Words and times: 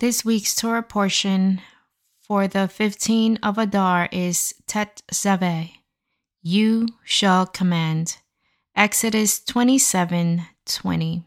This 0.00 0.24
week's 0.24 0.56
Torah 0.56 0.82
portion 0.82 1.60
for 2.22 2.48
the 2.48 2.68
15 2.68 3.38
of 3.42 3.58
Adar 3.58 4.08
is 4.10 4.54
Tet 4.66 5.02
Zaveh. 5.12 5.72
You 6.40 6.88
shall 7.04 7.44
command. 7.44 8.16
Exodus 8.74 9.44
27 9.44 10.40
20. 10.64 11.24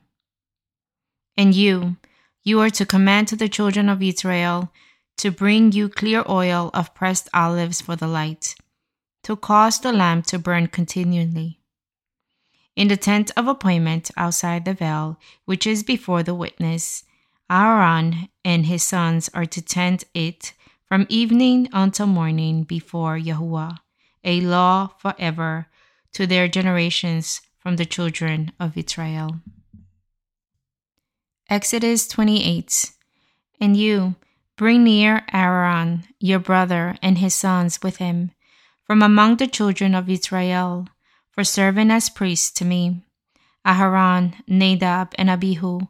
And 1.37 1.53
you, 1.53 1.97
you 2.41 2.59
are 2.61 2.71
to 2.71 2.83
command 2.83 3.27
to 3.27 3.35
the 3.35 3.47
children 3.47 3.89
of 3.89 4.01
Israel 4.01 4.71
to 5.17 5.29
bring 5.29 5.71
you 5.71 5.87
clear 5.87 6.25
oil 6.27 6.71
of 6.73 6.95
pressed 6.95 7.29
olives 7.31 7.79
for 7.79 7.95
the 7.95 8.07
light, 8.07 8.55
to 9.21 9.35
cause 9.35 9.81
the 9.81 9.93
lamp 9.93 10.25
to 10.25 10.39
burn 10.39 10.65
continually. 10.65 11.59
In 12.75 12.87
the 12.87 12.97
tent 12.97 13.29
of 13.37 13.47
appointment 13.47 14.09
outside 14.17 14.65
the 14.65 14.73
veil, 14.73 15.19
which 15.45 15.67
is 15.67 15.83
before 15.83 16.23
the 16.23 16.33
witness, 16.33 17.03
Aaron 17.49 18.29
and 18.43 18.65
his 18.65 18.83
sons 18.83 19.29
are 19.33 19.45
to 19.45 19.61
tend 19.61 20.05
it 20.13 20.53
from 20.85 21.07
evening 21.09 21.69
until 21.73 22.07
morning 22.07 22.63
before 22.63 23.17
Yahuwah, 23.17 23.79
a 24.23 24.41
law 24.41 24.87
forever 24.99 25.67
to 26.13 26.27
their 26.27 26.47
generations 26.47 27.41
from 27.59 27.75
the 27.77 27.85
children 27.85 28.51
of 28.59 28.77
Israel. 28.77 29.39
Exodus 31.49 32.07
28 32.07 32.91
And 33.59 33.75
you, 33.75 34.15
bring 34.55 34.83
near 34.83 35.23
Aaron, 35.33 36.03
your 36.19 36.39
brother, 36.39 36.95
and 37.01 37.17
his 37.17 37.33
sons 37.33 37.81
with 37.81 37.97
him, 37.97 38.31
from 38.85 39.01
among 39.01 39.37
the 39.37 39.47
children 39.47 39.95
of 39.95 40.09
Israel, 40.09 40.87
for 41.31 41.43
serving 41.43 41.89
as 41.89 42.09
priests 42.09 42.51
to 42.51 42.65
me. 42.65 43.01
Aharon, 43.65 44.35
Nadab, 44.47 45.13
and 45.17 45.29
Abihu, 45.29 45.87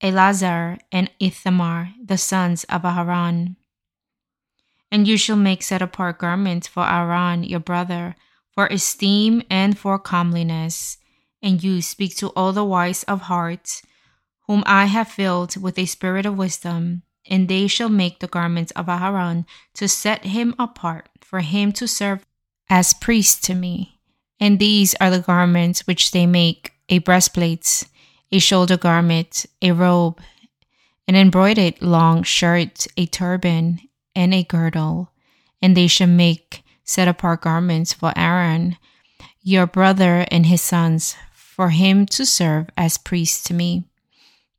Eleazar, 0.00 0.78
and 0.90 1.10
Ithamar, 1.20 1.94
the 2.02 2.18
sons 2.18 2.64
of 2.64 2.82
Aharon. 2.82 3.56
And 4.90 5.06
you 5.06 5.16
shall 5.16 5.36
make 5.36 5.62
set 5.62 5.82
apart 5.82 6.18
garments 6.18 6.66
for 6.66 6.88
Aaron, 6.88 7.44
your 7.44 7.60
brother, 7.60 8.16
for 8.52 8.66
esteem 8.66 9.42
and 9.48 9.78
for 9.78 9.98
comeliness. 9.98 10.98
And 11.42 11.62
you 11.62 11.80
speak 11.80 12.16
to 12.16 12.28
all 12.30 12.52
the 12.52 12.64
wise 12.64 13.02
of 13.04 13.22
heart, 13.22 13.82
whom 14.46 14.62
I 14.66 14.86
have 14.86 15.08
filled 15.08 15.56
with 15.56 15.78
a 15.78 15.86
spirit 15.86 16.26
of 16.26 16.36
wisdom, 16.36 17.02
and 17.26 17.48
they 17.48 17.66
shall 17.66 17.88
make 17.88 18.18
the 18.18 18.26
garments 18.26 18.72
of 18.72 18.86
Aharon 18.86 19.44
to 19.74 19.88
set 19.88 20.24
him 20.24 20.54
apart, 20.58 21.08
for 21.20 21.40
him 21.40 21.72
to 21.72 21.86
serve 21.86 22.26
as 22.68 22.92
priest 22.94 23.44
to 23.44 23.54
me. 23.54 24.00
And 24.40 24.58
these 24.58 24.94
are 25.00 25.10
the 25.10 25.20
garments 25.20 25.86
which 25.86 26.10
they 26.10 26.26
make 26.26 26.72
a 26.88 26.98
breastplate, 26.98 27.84
a 28.32 28.38
shoulder 28.38 28.76
garment, 28.76 29.46
a 29.60 29.72
robe, 29.72 30.20
an 31.08 31.16
embroidered 31.16 31.80
long 31.82 32.22
shirt, 32.22 32.86
a 32.96 33.06
turban, 33.06 33.80
and 34.14 34.32
a 34.32 34.44
girdle. 34.44 35.10
And 35.60 35.76
they 35.76 35.88
shall 35.88 36.06
make 36.06 36.62
set 36.84 37.08
apart 37.08 37.42
garments 37.42 37.92
for 37.92 38.12
Aaron, 38.16 38.76
your 39.42 39.66
brother, 39.66 40.26
and 40.30 40.46
his 40.46 40.62
sons, 40.62 41.16
for 41.34 41.70
him 41.70 42.06
to 42.06 42.24
serve 42.24 42.70
as 42.76 42.98
priest 42.98 43.46
to 43.46 43.54
me. 43.54 43.84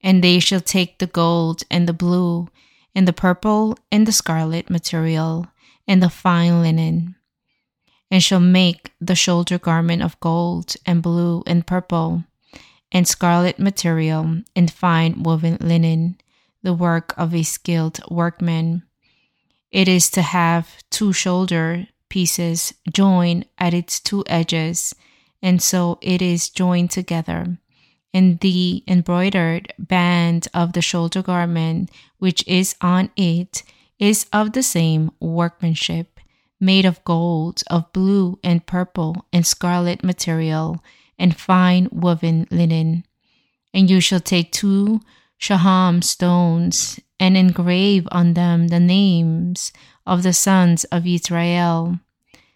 And 0.03 0.23
they 0.23 0.39
shall 0.39 0.61
take 0.61 0.99
the 0.99 1.08
gold 1.08 1.64
and 1.72 1.88
the 1.88 1.94
blue, 1.94 2.49
and 2.94 3.08
the 3.08 3.14
purple 3.14 3.77
and 3.92 4.05
the 4.05 4.11
scarlet 4.11 4.69
material, 4.69 5.47
and 5.88 6.03
the 6.03 6.09
fine 6.09 6.61
linen, 6.61 7.16
and 8.09 8.22
shall 8.22 8.39
make 8.39 8.92
the 8.99 9.16
shoulder 9.16 9.58
garment 9.58 10.02
of 10.02 10.19
gold 10.19 10.75
and 10.86 11.02
blue 11.02 11.44
and 11.47 11.66
purple 11.66 12.23
and 12.92 13.08
scarlet 13.08 13.59
material 13.59 14.42
and 14.56 14.72
fine 14.72 15.23
woven 15.23 15.58
linen, 15.61 16.17
the 16.64 16.73
work 16.73 17.14
of 17.17 17.33
a 17.33 17.44
skilled 17.44 18.00
workman. 18.09 18.83
It 19.72 19.88
is 19.88 20.09
to 20.11 20.22
have 20.22 20.83
two 20.89 21.14
shoulder 21.14 21.88
pieces 22.09 22.73
joined 22.92 23.45
at 23.58 23.73
its 23.73 24.00
two 24.00 24.23
edges, 24.28 24.93
and 25.42 25.61
so 25.61 25.98
it 26.02 26.21
is 26.21 26.49
joined 26.49 26.92
together. 26.92 27.58
And 28.14 28.39
the 28.42 28.83
embroidered 28.88 29.73
band 29.80 30.49
of 30.54 30.73
the 30.73 30.82
shoulder 30.82 31.21
garment, 31.21 31.89
which 32.20 32.45
is 32.45 32.76
on 32.82 33.10
it, 33.16 33.64
is 33.98 34.26
of 34.33 34.52
the 34.52 34.64
same 34.64 35.11
workmanship, 35.21 36.20
made 36.60 36.83
of 36.83 37.04
gold, 37.05 37.64
of 37.70 37.92
blue 37.93 38.37
and 38.43 38.66
purple 38.66 39.26
and 39.32 39.48
scarlet 39.48 40.04
material 40.04 40.83
and 41.21 41.37
fine 41.37 41.87
woven 41.92 42.48
linen. 42.49 43.05
And 43.73 43.89
you 43.89 44.02
shall 44.02 44.20
take 44.20 44.52
two 44.52 44.99
shoham 45.39 46.04
stones 46.04 46.99
and 47.20 47.37
engrave 47.37 48.08
on 48.11 48.33
them 48.33 48.67
the 48.67 48.80
names 48.80 49.71
of 50.05 50.23
the 50.23 50.33
sons 50.33 50.83
of 50.86 51.08
Israel, 51.08 51.99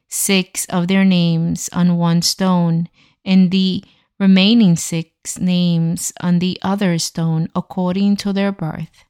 six 0.10 0.66
of 0.66 0.88
their 0.88 1.06
names 1.06 1.70
on 1.72 1.98
one 1.98 2.22
stone, 2.24 2.90
and 3.24 3.52
the 3.52 3.84
remaining 4.20 4.76
six 4.76 5.40
names 5.40 6.12
on 6.20 6.40
the 6.40 6.58
other 6.62 6.98
stone 6.98 7.48
according 7.56 8.18
to 8.18 8.34
their 8.34 8.52
birth, 8.52 9.06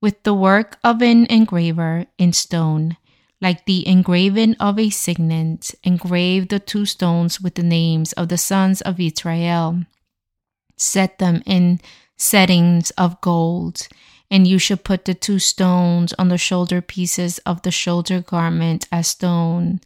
with 0.00 0.22
the 0.22 0.34
work 0.34 0.78
of 0.84 1.02
an 1.02 1.26
engraver 1.26 2.06
in 2.16 2.32
stone 2.32 2.96
like 3.40 3.66
the 3.66 3.86
engraving 3.86 4.54
of 4.56 4.78
a 4.78 4.90
signet, 4.90 5.74
engrave 5.84 6.48
the 6.48 6.58
two 6.58 6.84
stones 6.84 7.40
with 7.40 7.54
the 7.54 7.62
names 7.62 8.12
of 8.14 8.28
the 8.28 8.38
sons 8.38 8.80
of 8.80 9.00
Israel. 9.00 9.84
Set 10.76 11.18
them 11.18 11.42
in 11.46 11.80
settings 12.16 12.90
of 12.92 13.20
gold, 13.20 13.88
and 14.30 14.46
you 14.46 14.58
shall 14.58 14.76
put 14.76 15.04
the 15.04 15.14
two 15.14 15.38
stones 15.38 16.12
on 16.18 16.28
the 16.28 16.38
shoulder 16.38 16.80
pieces 16.80 17.38
of 17.40 17.62
the 17.62 17.70
shoulder 17.70 18.20
garment 18.20 18.88
as 18.90 19.08
stone 19.08 19.80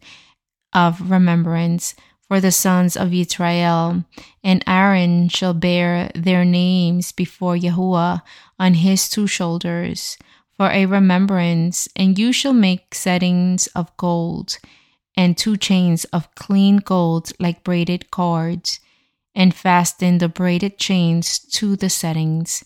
of 0.73 1.09
remembrance 1.11 1.95
for 2.27 2.39
the 2.39 2.51
sons 2.51 2.97
of 2.97 3.13
Israel, 3.13 4.03
and 4.43 4.63
Aaron 4.65 5.29
shall 5.29 5.53
bear 5.53 6.09
their 6.15 6.43
names 6.43 7.11
before 7.11 7.55
Yahuwah 7.55 8.23
on 8.57 8.73
his 8.75 9.07
two 9.09 9.27
shoulders 9.27 10.17
for 10.57 10.69
a 10.69 10.85
remembrance, 10.85 11.87
and 11.95 12.17
you 12.17 12.31
shall 12.31 12.53
make 12.53 12.93
settings 12.93 13.67
of 13.67 13.95
gold, 13.97 14.57
and 15.17 15.37
two 15.37 15.57
chains 15.57 16.05
of 16.05 16.33
clean 16.35 16.77
gold 16.77 17.31
like 17.39 17.63
braided 17.63 18.11
cords, 18.11 18.79
and 19.35 19.53
fasten 19.53 20.19
the 20.19 20.29
braided 20.29 20.77
chains 20.77 21.39
to 21.39 21.75
the 21.75 21.89
settings. 21.89 22.63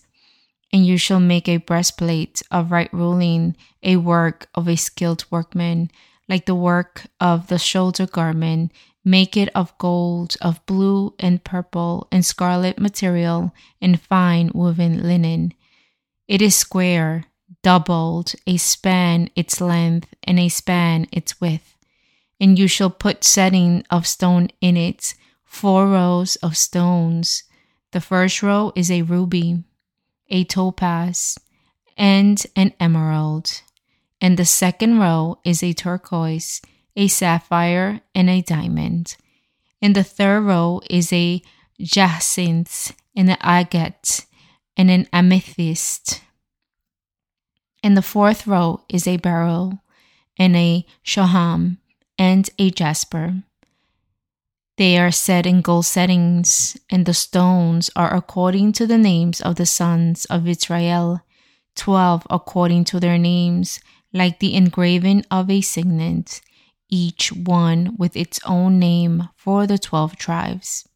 And 0.72 0.86
you 0.86 0.98
shall 0.98 1.20
make 1.20 1.48
a 1.48 1.56
breastplate 1.56 2.42
of 2.50 2.70
right 2.70 2.92
ruling, 2.92 3.56
a 3.82 3.96
work 3.96 4.48
of 4.54 4.68
a 4.68 4.76
skilled 4.76 5.24
workman, 5.30 5.90
like 6.28 6.44
the 6.44 6.54
work 6.54 7.06
of 7.20 7.46
the 7.46 7.58
shoulder 7.58 8.06
garment. 8.06 8.72
Make 9.02 9.34
it 9.38 9.48
of 9.54 9.76
gold, 9.78 10.36
of 10.42 10.64
blue 10.66 11.14
and 11.18 11.42
purple 11.42 12.06
and 12.12 12.22
scarlet 12.22 12.78
material, 12.78 13.54
and 13.80 13.98
fine 13.98 14.50
woven 14.52 15.02
linen. 15.02 15.54
It 16.26 16.42
is 16.42 16.54
square, 16.54 17.24
doubled 17.68 18.32
a 18.46 18.56
span 18.56 19.28
its 19.36 19.60
length 19.60 20.14
and 20.24 20.40
a 20.40 20.48
span 20.48 21.06
its 21.12 21.38
width. 21.38 21.76
And 22.40 22.58
you 22.58 22.66
shall 22.66 22.88
put 22.88 23.24
setting 23.24 23.84
of 23.90 24.06
stone 24.06 24.48
in 24.62 24.78
it, 24.78 25.12
four 25.44 25.86
rows 25.86 26.36
of 26.36 26.56
stones. 26.56 27.42
The 27.92 28.00
first 28.00 28.42
row 28.42 28.72
is 28.74 28.90
a 28.90 29.02
ruby, 29.02 29.64
a 30.30 30.44
topaz, 30.44 31.38
and 31.94 32.42
an 32.56 32.72
emerald. 32.80 33.60
And 34.18 34.38
the 34.38 34.46
second 34.46 34.98
row 34.98 35.38
is 35.44 35.62
a 35.62 35.74
turquoise, 35.74 36.62
a 36.96 37.06
sapphire, 37.06 38.00
and 38.14 38.30
a 38.30 38.40
diamond. 38.40 39.14
And 39.82 39.94
the 39.94 40.04
third 40.04 40.40
row 40.40 40.80
is 40.88 41.12
a 41.12 41.42
jacinth, 41.78 42.96
and 43.14 43.28
an 43.28 43.36
agate, 43.42 44.24
and 44.74 44.90
an 44.90 45.06
amethyst 45.12 46.22
in 47.82 47.94
the 47.94 48.02
fourth 48.02 48.46
row 48.46 48.82
is 48.88 49.06
a 49.06 49.16
beryl 49.16 49.80
and 50.38 50.56
a 50.56 50.84
shoham 51.04 51.78
and 52.18 52.50
a 52.58 52.70
jasper. 52.70 53.42
They 54.76 54.96
are 54.96 55.10
set 55.10 55.44
in 55.44 55.60
gold 55.60 55.86
settings, 55.86 56.76
and 56.88 57.04
the 57.04 57.14
stones 57.14 57.90
are 57.96 58.14
according 58.14 58.72
to 58.74 58.86
the 58.86 58.98
names 58.98 59.40
of 59.40 59.56
the 59.56 59.66
sons 59.66 60.24
of 60.26 60.46
Israel, 60.46 61.20
twelve 61.74 62.26
according 62.30 62.84
to 62.84 63.00
their 63.00 63.18
names, 63.18 63.80
like 64.12 64.38
the 64.38 64.54
engraving 64.54 65.24
of 65.30 65.50
a 65.50 65.60
signet, 65.60 66.40
each 66.88 67.32
one 67.32 67.96
with 67.98 68.16
its 68.16 68.40
own 68.46 68.78
name 68.78 69.28
for 69.36 69.66
the 69.66 69.78
twelve 69.78 70.16
tribes. 70.16 70.87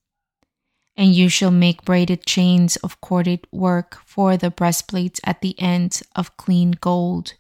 And 0.97 1.15
you 1.15 1.29
shall 1.29 1.51
make 1.51 1.85
braided 1.85 2.27
chains 2.27 2.77
of 2.77 3.01
corded 3.01 3.47
work 3.51 3.99
for 4.05 4.37
the 4.37 4.51
breastplates 4.51 5.21
at 5.25 5.41
the 5.41 5.59
ends 5.61 6.03
of 6.15 6.37
clean 6.37 6.73
gold. 6.73 7.35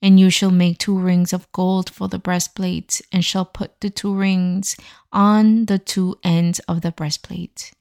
And 0.00 0.18
you 0.18 0.30
shall 0.30 0.50
make 0.50 0.78
two 0.78 0.98
rings 0.98 1.32
of 1.32 1.50
gold 1.52 1.90
for 1.90 2.08
the 2.08 2.18
breastplates, 2.18 3.02
and 3.12 3.24
shall 3.24 3.44
put 3.44 3.80
the 3.80 3.90
two 3.90 4.14
rings 4.14 4.76
on 5.12 5.66
the 5.66 5.78
two 5.78 6.18
ends 6.24 6.58
of 6.60 6.80
the 6.80 6.90
breastplate. 6.90 7.72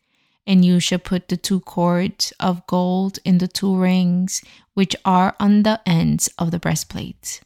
And 0.45 0.65
you 0.65 0.79
shall 0.79 1.00
put 1.00 1.27
the 1.27 1.38
two 1.38 1.59
cords 1.62 2.33
of 2.39 2.65
gold 2.67 3.19
in 3.24 3.38
the 3.38 3.47
two 3.47 3.75
rings 3.75 4.44
which 4.74 4.95
are 5.06 5.35
on 5.39 5.63
the 5.63 5.81
ends 5.85 6.29
of 6.38 6.51
the 6.51 6.59
breastplate. 6.59 7.41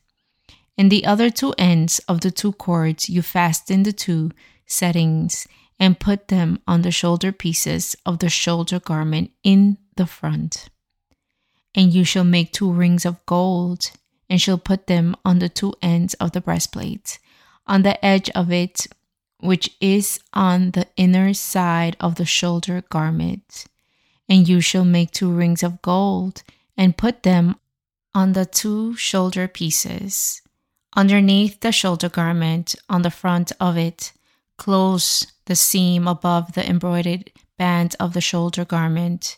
In 0.78 0.90
the 0.90 1.06
other 1.06 1.30
two 1.30 1.54
ends 1.58 2.00
of 2.08 2.22
the 2.22 2.32
two 2.32 2.52
cords 2.54 3.10
you 3.10 3.22
fasten 3.22 3.84
the 3.84 3.94
two 3.94 4.32
settings 4.66 5.48
and 5.80 6.00
put 6.00 6.30
them 6.30 6.60
on 6.68 6.82
the 6.82 6.92
shoulder 6.92 7.32
pieces 7.32 7.96
of 8.06 8.20
the 8.20 8.30
shoulder 8.30 8.80
garment 8.80 9.32
in 9.44 9.78
the 9.96 10.06
front. 10.06 10.70
And 11.74 11.94
you 11.94 12.04
shall 12.04 12.24
make 12.24 12.54
two 12.54 12.72
rings 12.72 13.06
of 13.06 13.26
gold, 13.26 13.92
and 14.30 14.42
shall 14.42 14.58
put 14.58 14.88
them 14.88 15.16
on 15.26 15.40
the 15.40 15.50
two 15.50 15.74
ends 15.82 16.14
of 16.16 16.32
the 16.32 16.42
breastplate, 16.42 17.20
on 17.68 17.84
the 17.84 18.04
edge 18.04 18.30
of 18.32 18.52
it, 18.52 18.88
which 19.40 19.70
is 19.82 20.20
on 20.34 20.72
the 20.72 20.88
inner 20.96 21.34
side 21.34 21.98
of 22.00 22.16
the 22.16 22.26
shoulder 22.26 22.84
garment. 22.90 23.66
And 24.30 24.48
you 24.48 24.62
shall 24.62 24.86
make 24.86 25.12
two 25.12 25.32
rings 25.32 25.62
of 25.62 25.82
gold, 25.82 26.44
and 26.78 26.98
put 26.98 27.24
them 27.24 27.58
on 28.14 28.32
the 28.32 28.46
two 28.46 28.96
shoulder 28.96 29.48
pieces, 29.48 30.42
underneath 30.96 31.60
the 31.60 31.74
shoulder 31.74 32.08
garment, 32.08 32.76
on 32.90 33.02
the 33.02 33.12
front 33.12 33.52
of 33.60 33.78
it, 33.78 34.14
close 34.58 35.26
the 35.46 35.56
seam 35.56 36.08
above 36.08 36.54
the 36.54 36.68
embroidered 36.68 37.32
band 37.58 37.96
of 38.00 38.14
the 38.14 38.22
shoulder 38.22 38.66
garment. 38.66 39.38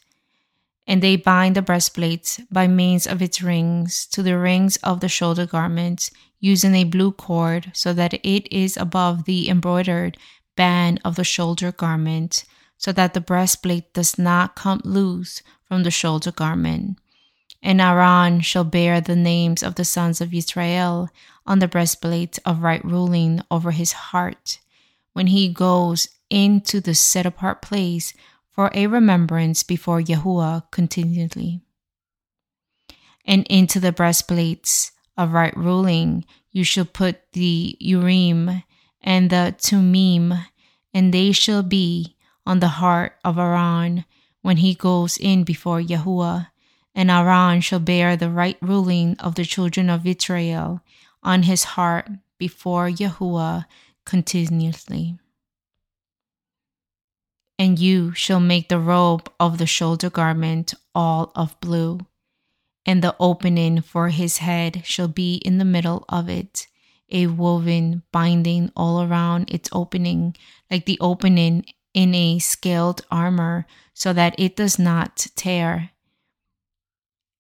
And 0.86 1.04
they 1.04 1.18
bind 1.18 1.56
the 1.56 1.62
breastplate 1.62 2.40
by 2.50 2.68
means 2.68 3.06
of 3.06 3.22
its 3.22 3.42
rings 3.42 4.06
to 4.08 4.24
the 4.24 4.38
rings 4.38 4.78
of 4.78 5.02
the 5.02 5.10
shoulder 5.10 5.46
garment, 5.46 6.10
using 6.40 6.76
a 6.76 6.86
blue 6.86 7.12
cord 7.12 7.72
so 7.74 7.94
that 7.94 8.14
it 8.14 8.52
is 8.54 8.78
above 8.78 9.26
the 9.26 9.50
embroidered 9.50 10.18
band 10.56 11.02
of 11.04 11.16
the 11.16 11.24
shoulder 11.24 11.72
garment, 11.72 12.46
so 12.78 12.92
that 12.92 13.14
the 13.14 13.22
breastplate 13.22 13.94
does 13.94 14.18
not 14.18 14.56
come 14.56 14.82
loose 14.84 15.42
from 15.64 15.84
the 15.84 15.92
shoulder 15.92 16.32
garment. 16.32 16.98
And 17.62 17.82
Aaron 17.82 18.42
shall 18.42 18.64
bear 18.64 19.02
the 19.02 19.16
names 19.16 19.64
of 19.64 19.76
the 19.76 19.84
sons 19.84 20.22
of 20.22 20.34
Israel 20.34 21.10
on 21.46 21.60
the 21.60 21.68
breastplate 21.68 22.40
of 22.46 22.62
right 22.62 22.84
ruling 22.86 23.42
over 23.52 23.72
his 23.72 23.92
heart 23.92 24.60
when 25.18 25.34
he 25.34 25.50
goes 25.50 26.10
into 26.30 26.80
the 26.80 26.94
set 26.94 27.26
apart 27.26 27.60
place 27.60 28.14
for 28.52 28.70
a 28.76 28.86
remembrance 28.86 29.64
before 29.64 30.00
Yahuwah 30.00 30.70
continually. 30.70 31.60
And 33.26 33.44
into 33.48 33.80
the 33.80 33.92
breastplates 33.92 34.92
of 35.18 35.34
right 35.34 35.58
ruling 35.58 36.24
you 36.52 36.64
shall 36.64 36.86
put 36.86 37.34
the 37.34 37.76
Urim 37.80 38.62
and 39.02 39.32
the 39.32 39.56
Thummim, 39.58 40.36
and 40.94 41.12
they 41.12 41.32
shall 41.32 41.64
be 41.64 42.16
on 42.46 42.60
the 42.60 42.78
heart 42.78 43.14
of 43.26 43.40
Aaron 43.40 44.06
when 44.44 44.58
he 44.58 44.76
goes 44.76 45.18
in 45.18 45.44
before 45.44 45.82
Yahuwah. 45.82 46.50
And 46.94 47.10
Aaron 47.10 47.62
shall 47.62 47.80
bear 47.80 48.16
the 48.16 48.30
right 48.30 48.58
ruling 48.62 49.18
of 49.18 49.34
the 49.34 49.46
children 49.46 49.90
of 49.90 50.06
Israel 50.06 50.82
on 51.24 51.42
his 51.42 51.64
heart 51.74 52.08
before 52.38 52.88
Yahuwah 52.88 53.66
continuously. 54.08 55.20
And 57.60 57.78
you 57.78 58.14
shall 58.14 58.40
make 58.40 58.70
the 58.70 58.80
robe 58.80 59.30
of 59.40 59.58
the 59.58 59.68
shoulder 59.68 60.10
garment 60.10 60.74
all 60.96 61.32
of 61.36 61.60
blue, 61.60 62.00
and 62.86 63.04
the 63.04 63.16
opening 63.20 63.82
for 63.82 64.08
his 64.10 64.38
head 64.38 64.84
shall 64.86 65.10
be 65.10 65.36
in 65.36 65.58
the 65.58 65.66
middle 65.66 66.06
of 66.08 66.30
it, 66.30 66.68
a 67.10 67.28
woven 67.28 68.04
binding 68.14 68.72
all 68.76 69.04
around 69.04 69.52
its 69.52 69.70
opening, 69.74 70.36
like 70.72 70.86
the 70.86 70.98
opening 71.02 71.66
in 71.94 72.16
a 72.16 72.40
scaled 72.40 73.02
armor, 73.12 73.66
so 73.94 74.14
that 74.14 74.36
it 74.38 74.56
does 74.56 74.80
not 74.80 75.28
tear 75.36 75.92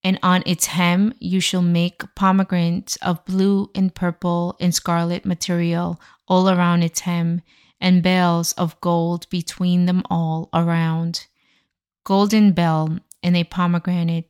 and 0.07 0.17
on 0.23 0.41
its 0.45 0.67
hem 0.67 1.13
you 1.19 1.41
shall 1.41 1.61
make 1.61 2.15
pomegranates 2.15 2.95
of 2.97 3.25
blue 3.25 3.69
and 3.75 3.93
purple 3.93 4.55
and 4.57 4.73
scarlet 4.73 5.25
material 5.25 5.99
all 6.27 6.49
around 6.49 6.83
its 6.83 7.01
hem, 7.01 7.41
and 7.79 8.03
bells 8.03 8.53
of 8.53 8.79
gold 8.81 9.29
between 9.29 9.85
them 9.85 10.03
all 10.09 10.49
around. 10.53 11.27
Golden 12.03 12.51
bell 12.51 12.97
and 13.21 13.35
a 13.35 13.43
pomegranate, 13.43 14.29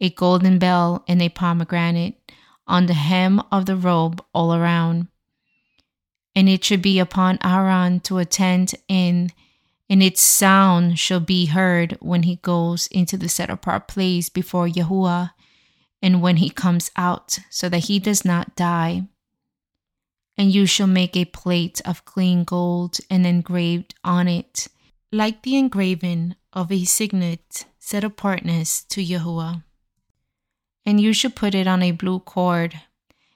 a 0.00 0.10
golden 0.10 0.58
bell 0.58 1.04
and 1.08 1.20
a 1.20 1.28
pomegranate 1.28 2.20
on 2.66 2.86
the 2.86 2.94
hem 2.94 3.40
of 3.50 3.66
the 3.66 3.76
robe 3.76 4.22
all 4.34 4.54
around. 4.54 5.08
And 6.34 6.48
it 6.48 6.64
should 6.64 6.82
be 6.82 6.98
upon 6.98 7.38
Aaron 7.42 8.00
to 8.00 8.18
attend 8.18 8.74
in 8.88 9.30
and 9.88 10.02
its 10.02 10.20
sound 10.20 10.98
shall 10.98 11.20
be 11.20 11.46
heard 11.46 11.96
when 12.00 12.24
he 12.24 12.36
goes 12.36 12.86
into 12.88 13.16
the 13.16 13.28
set 13.28 13.50
apart 13.50 13.86
place 13.86 14.28
before 14.28 14.66
Yahuwah, 14.66 15.32
and 16.02 16.20
when 16.20 16.36
he 16.38 16.50
comes 16.50 16.90
out, 16.96 17.38
so 17.50 17.68
that 17.68 17.84
he 17.84 17.98
does 17.98 18.24
not 18.24 18.56
die. 18.56 19.04
And 20.38 20.52
you 20.52 20.66
shall 20.66 20.86
make 20.86 21.16
a 21.16 21.24
plate 21.24 21.80
of 21.84 22.04
clean 22.04 22.44
gold 22.44 22.98
and 23.10 23.26
engraved 23.26 23.94
on 24.04 24.28
it, 24.28 24.68
like 25.10 25.42
the 25.42 25.56
engraving 25.56 26.36
of 26.52 26.70
a 26.70 26.84
signet 26.84 27.64
set 27.78 28.04
apartness 28.04 28.84
to 28.84 29.04
Yahuwah. 29.04 29.62
And 30.84 31.00
you 31.00 31.12
shall 31.12 31.30
put 31.30 31.54
it 31.54 31.66
on 31.66 31.82
a 31.82 31.92
blue 31.92 32.20
cord, 32.20 32.80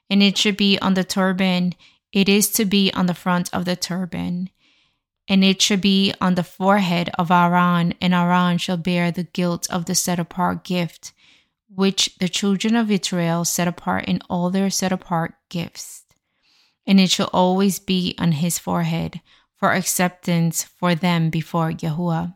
and 0.09 0.23
it 0.23 0.37
should 0.37 0.57
be 0.57 0.79
on 0.79 0.95
the 0.95 1.05
turban. 1.05 1.75
It 2.13 2.29
is 2.29 2.51
to 2.53 2.65
be 2.65 2.93
on 2.93 3.07
the 3.07 3.15
front 3.15 3.53
of 3.55 3.65
the 3.65 3.77
turban 3.77 4.51
and 5.31 5.45
it 5.45 5.63
shall 5.63 5.77
be 5.77 6.13
on 6.21 6.35
the 6.35 6.43
forehead 6.43 7.09
of 7.17 7.31
Aaron, 7.31 7.95
and 8.01 8.13
Aaron 8.13 8.59
shall 8.59 8.77
bear 8.77 9.13
the 9.13 9.23
guilt 9.23 9.71
of 9.71 9.85
the 9.85 9.95
set 9.95 10.19
apart 10.19 10.65
gift, 10.65 11.13
which 11.73 12.17
the 12.19 12.29
children 12.29 12.75
of 12.75 12.91
Israel 12.91 13.45
set 13.45 13.69
apart 13.69 14.07
in 14.07 14.21
all 14.29 14.51
their 14.51 14.69
set 14.71 14.91
apart 14.91 15.35
gifts. 15.49 16.03
And 16.91 16.99
it 16.99 17.09
shall 17.09 17.31
always 17.33 17.79
be 17.79 18.17
on 18.19 18.33
his 18.33 18.59
forehead 18.59 19.21
for 19.55 19.75
acceptance 19.75 20.65
for 20.65 20.97
them 20.97 21.31
before 21.31 21.71
Yahuwah. 21.71 22.35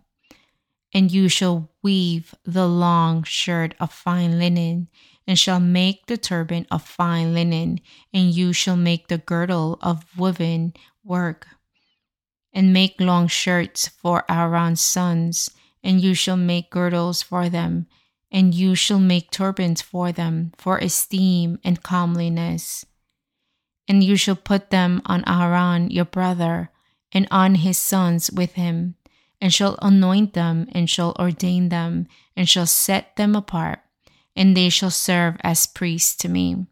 And 0.93 1.11
you 1.11 1.29
shall 1.29 1.73
weave 1.83 2.37
the 2.45 2.69
long 2.69 3.25
shirt 3.25 3.75
of 3.81 3.93
fine 3.93 4.39
linen, 4.39 4.87
and 5.27 5.37
shall 5.37 5.59
make 5.59 6.07
the 6.07 6.17
turban 6.17 6.69
of 6.71 6.83
fine 6.87 7.35
linen, 7.35 7.81
and 8.13 8.33
you 8.33 8.53
shall 8.53 8.77
make 8.77 9.09
the 9.09 9.19
girdle 9.19 9.77
of 9.83 10.07
woven 10.17 10.73
work 11.03 11.49
and 12.53 12.73
make 12.73 13.01
long 13.01 13.27
shirts 13.27 13.89
for 13.89 14.25
Aaron's 14.31 14.81
sons, 14.81 15.51
and 15.83 16.01
you 16.01 16.15
shall 16.15 16.37
make 16.37 16.71
girdles 16.71 17.23
for 17.23 17.49
them, 17.49 17.89
and 18.31 18.55
you 18.55 18.77
shall 18.77 19.01
make 19.01 19.33
turbans 19.33 19.83
for 19.83 20.13
them, 20.13 20.53
for 20.57 20.79
esteem 20.79 21.59
and 21.65 21.83
comeliness. 21.83 22.87
And 23.87 24.03
you 24.03 24.17
shall 24.17 24.37
put 24.37 24.71
them 24.71 25.03
on 25.07 25.25
Aaron 25.27 25.91
your 25.91 26.05
brother, 26.07 26.71
and 27.13 27.29
on 27.31 27.57
his 27.57 27.79
sons 27.79 28.31
with 28.31 28.55
him, 28.55 28.97
and 29.41 29.53
shall 29.53 29.79
anoint 29.83 30.33
them, 30.33 30.67
and 30.73 30.89
shall 30.89 31.15
ordain 31.19 31.69
them, 31.69 32.07
and 32.37 32.49
shall 32.49 32.67
set 32.67 33.17
them 33.17 33.37
apart, 33.37 33.81
and 34.35 34.57
they 34.57 34.69
shall 34.69 34.91
serve 34.91 35.37
as 35.43 35.67
priests 35.67 36.17
to 36.17 36.29
me. 36.29 36.67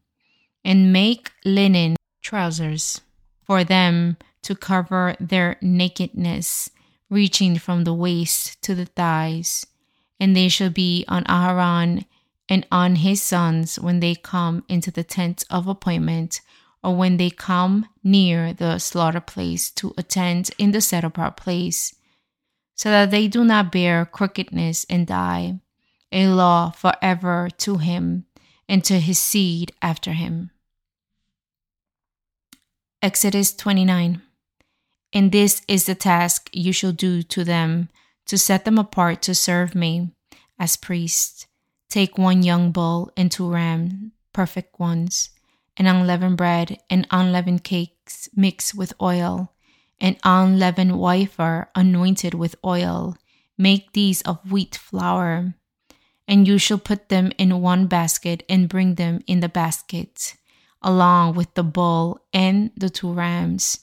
And 0.64 0.92
make 0.92 1.30
linen 1.44 1.96
trousers 2.22 3.00
for 3.44 3.64
them 3.64 4.16
to 4.42 4.54
cover 4.54 5.14
their 5.20 5.56
nakedness, 5.60 6.70
reaching 7.10 7.58
from 7.58 7.84
the 7.84 7.94
waist 7.94 8.60
to 8.62 8.74
the 8.74 8.86
thighs. 8.86 9.66
And 10.18 10.36
they 10.36 10.48
shall 10.48 10.70
be 10.70 11.04
on 11.08 11.24
Aaron 11.28 12.04
and 12.48 12.66
on 12.70 12.96
his 12.96 13.22
sons 13.22 13.78
when 13.78 14.00
they 14.00 14.14
come 14.14 14.64
into 14.68 14.90
the 14.90 15.04
tent 15.04 15.44
of 15.50 15.66
appointment, 15.66 16.40
or 16.82 16.96
when 16.96 17.16
they 17.16 17.30
come 17.30 17.86
near 18.02 18.52
the 18.52 18.78
slaughter 18.78 19.20
place 19.20 19.70
to 19.70 19.94
attend 19.96 20.50
in 20.58 20.72
the 20.72 20.80
set 20.80 21.04
apart 21.04 21.36
place, 21.36 21.94
so 22.74 22.90
that 22.90 23.10
they 23.10 23.28
do 23.28 23.44
not 23.44 23.72
bear 23.72 24.04
crookedness 24.04 24.84
and 24.90 25.06
die, 25.06 25.60
a 26.10 26.26
law 26.28 26.70
forever 26.70 27.48
to 27.58 27.76
him 27.76 28.26
and 28.68 28.84
to 28.84 28.98
his 28.98 29.18
seed 29.18 29.72
after 29.80 30.12
him. 30.12 30.50
Exodus 33.00 33.54
29 33.54 34.22
and 35.12 35.30
this 35.30 35.62
is 35.68 35.84
the 35.86 35.94
task 35.94 36.48
you 36.52 36.72
shall 36.72 36.92
do 36.92 37.22
to 37.22 37.44
them 37.44 37.88
to 38.26 38.38
set 38.38 38.64
them 38.64 38.78
apart 38.78 39.20
to 39.22 39.34
serve 39.34 39.74
me 39.74 40.10
as 40.58 40.76
priests. 40.76 41.46
Take 41.90 42.16
one 42.16 42.42
young 42.42 42.72
bull 42.72 43.12
and 43.16 43.30
two 43.30 43.50
rams, 43.50 43.92
perfect 44.32 44.80
ones, 44.80 45.30
and 45.76 45.88
unleavened 45.88 46.36
bread 46.36 46.78
and 46.90 47.06
unleavened 47.10 47.64
cakes 47.64 48.28
mixed 48.34 48.74
with 48.74 48.92
oil, 49.00 49.52
and 50.00 50.16
unleavened 50.24 50.98
wafer 50.98 51.70
anointed 51.74 52.34
with 52.34 52.56
oil. 52.64 53.16
Make 53.58 53.92
these 53.92 54.22
of 54.22 54.50
wheat 54.50 54.76
flour. 54.76 55.54
And 56.28 56.46
you 56.48 56.58
shall 56.58 56.78
put 56.78 57.08
them 57.08 57.32
in 57.38 57.60
one 57.60 57.86
basket 57.86 58.42
and 58.48 58.68
bring 58.68 58.94
them 58.96 59.22
in 59.26 59.40
the 59.40 59.48
basket, 59.48 60.36
along 60.80 61.34
with 61.34 61.54
the 61.54 61.62
bull 61.64 62.20
and 62.32 62.70
the 62.76 62.90
two 62.90 63.12
rams 63.12 63.78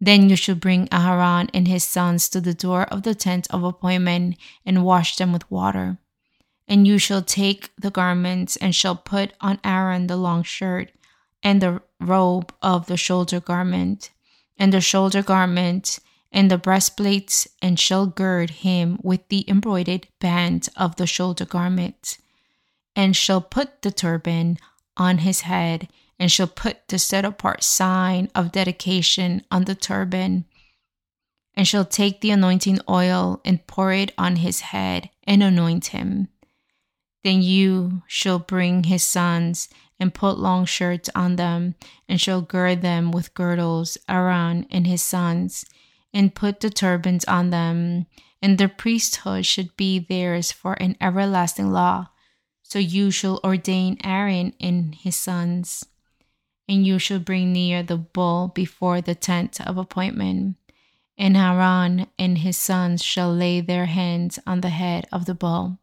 Then 0.00 0.28
you 0.30 0.36
shall 0.36 0.54
bring 0.54 0.86
Aharon 0.88 1.50
and 1.52 1.66
his 1.66 1.84
sons 1.84 2.28
to 2.30 2.40
the 2.40 2.54
door 2.54 2.84
of 2.84 3.02
the 3.02 3.14
tent 3.14 3.48
of 3.50 3.64
appointment 3.64 4.36
and 4.64 4.84
wash 4.84 5.16
them 5.16 5.32
with 5.32 5.50
water. 5.50 5.98
And 6.68 6.86
you 6.86 6.98
shall 6.98 7.22
take 7.22 7.70
the 7.76 7.90
garments 7.90 8.56
and 8.56 8.74
shall 8.74 8.96
put 8.96 9.32
on 9.40 9.58
Aaron 9.64 10.06
the 10.06 10.16
long 10.16 10.42
shirt 10.42 10.92
and 11.42 11.62
the 11.62 11.80
robe 12.00 12.52
of 12.62 12.86
the 12.86 12.96
shoulder 12.96 13.40
garment, 13.40 14.10
and 14.56 14.72
the 14.72 14.80
shoulder 14.80 15.22
garment 15.22 15.98
and 16.30 16.50
the 16.50 16.58
breastplates, 16.58 17.48
and 17.62 17.80
shall 17.80 18.06
gird 18.06 18.50
him 18.50 18.98
with 19.02 19.26
the 19.28 19.48
embroidered 19.48 20.06
band 20.20 20.68
of 20.76 20.96
the 20.96 21.06
shoulder 21.06 21.46
garment, 21.46 22.18
and 22.94 23.16
shall 23.16 23.40
put 23.40 23.82
the 23.82 23.90
turban 23.90 24.58
on 24.96 25.18
his 25.18 25.42
head, 25.42 25.88
and 26.18 26.30
shall 26.30 26.46
put 26.46 26.88
the 26.88 26.98
set 26.98 27.24
apart 27.24 27.62
sign 27.62 28.28
of 28.34 28.52
dedication 28.52 29.42
on 29.50 29.64
the 29.64 29.74
turban, 29.74 30.44
and 31.54 31.66
shall 31.66 31.84
take 31.84 32.20
the 32.20 32.30
anointing 32.30 32.78
oil 32.88 33.40
and 33.44 33.66
pour 33.66 33.92
it 33.92 34.12
on 34.18 34.36
his 34.36 34.60
head 34.60 35.08
and 35.24 35.42
anoint 35.42 35.86
him. 35.88 36.28
Then 37.24 37.42
you 37.42 38.02
shall 38.06 38.38
bring 38.38 38.84
his 38.84 39.02
sons 39.02 39.68
and 40.00 40.14
put 40.14 40.38
long 40.38 40.64
shirts 40.64 41.10
on 41.14 41.36
them, 41.36 41.74
and 42.08 42.20
shall 42.20 42.40
gird 42.40 42.82
them 42.82 43.10
with 43.10 43.34
girdles, 43.34 43.98
Aaron 44.08 44.66
and 44.70 44.86
his 44.86 45.02
sons, 45.02 45.64
and 46.12 46.34
put 46.34 46.60
the 46.60 46.70
turbans 46.70 47.24
on 47.24 47.50
them, 47.50 48.06
and 48.40 48.58
the 48.58 48.68
priesthood 48.68 49.44
should 49.44 49.76
be 49.76 49.98
theirs 49.98 50.52
for 50.52 50.74
an 50.74 50.96
everlasting 51.00 51.72
law. 51.72 52.08
So 52.62 52.78
you 52.78 53.10
shall 53.10 53.40
ordain 53.42 53.96
Aaron 54.04 54.52
and 54.60 54.94
his 54.94 55.16
sons, 55.16 55.84
and 56.68 56.86
you 56.86 56.98
shall 56.98 57.18
bring 57.18 57.52
near 57.52 57.82
the 57.82 57.96
bull 57.96 58.48
before 58.54 59.00
the 59.00 59.14
tent 59.14 59.60
of 59.60 59.78
appointment. 59.78 60.56
And 61.16 61.36
Aaron 61.36 62.06
and 62.18 62.38
his 62.38 62.56
sons 62.56 63.02
shall 63.02 63.34
lay 63.34 63.60
their 63.60 63.86
hands 63.86 64.38
on 64.46 64.60
the 64.60 64.68
head 64.68 65.08
of 65.10 65.24
the 65.24 65.34
bull. 65.34 65.78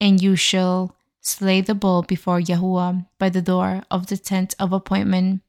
And 0.00 0.20
you 0.20 0.34
shall 0.34 0.96
slay 1.22 1.60
the 1.60 1.74
bull 1.74 2.02
before 2.02 2.40
Yahuwah 2.40 3.06
by 3.18 3.28
the 3.28 3.40
door 3.40 3.84
of 3.90 4.08
the 4.08 4.16
tent 4.16 4.54
of 4.58 4.72
appointment, 4.72 5.40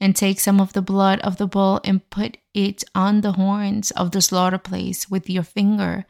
and 0.00 0.14
take 0.14 0.40
some 0.40 0.60
of 0.60 0.72
the 0.72 0.82
blood 0.82 1.20
of 1.20 1.38
the 1.38 1.46
bull 1.46 1.80
and 1.84 2.10
put 2.10 2.36
it 2.52 2.82
on 2.94 3.20
the 3.20 3.32
horns 3.32 3.92
of 3.92 4.10
the 4.10 4.20
slaughter 4.20 4.58
place 4.58 5.08
with 5.08 5.30
your 5.30 5.44
finger, 5.44 6.04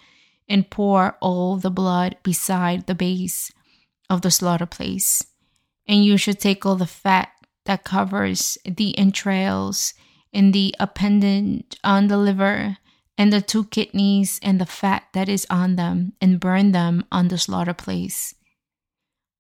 and 0.49 0.71
pour 0.71 1.17
all 1.21 1.57
the 1.57 1.71
blood 1.71 2.17
beside 2.23 2.87
the 2.87 2.95
base 2.95 3.53
of 4.09 4.23
the 4.23 4.31
slaughter 4.31 4.67
place. 4.67 5.23
And 5.87 6.05
you 6.05 6.17
should 6.17 6.41
take 6.41 6.65
all 6.65 6.77
the 6.77 6.87
fat 6.87 7.29
that 7.67 7.85
covers 7.85 8.59
the 8.65 8.97
entrails 8.99 9.95
and 10.33 10.53
the 10.53 10.75
appendage 10.81 11.77
on 11.85 12.09
the 12.09 12.17
liver 12.17 12.79
and 13.17 13.33
the 13.33 13.41
two 13.41 13.65
kidneys 13.65 14.41
and 14.43 14.61
the 14.61 14.67
fat 14.67 15.05
that 15.13 15.29
is 15.29 15.47
on 15.49 15.77
them, 15.77 16.15
and 16.21 16.41
burn 16.41 16.73
them 16.73 17.05
on 17.13 17.29
the 17.29 17.39
slaughter 17.39 17.75
place 17.75 18.35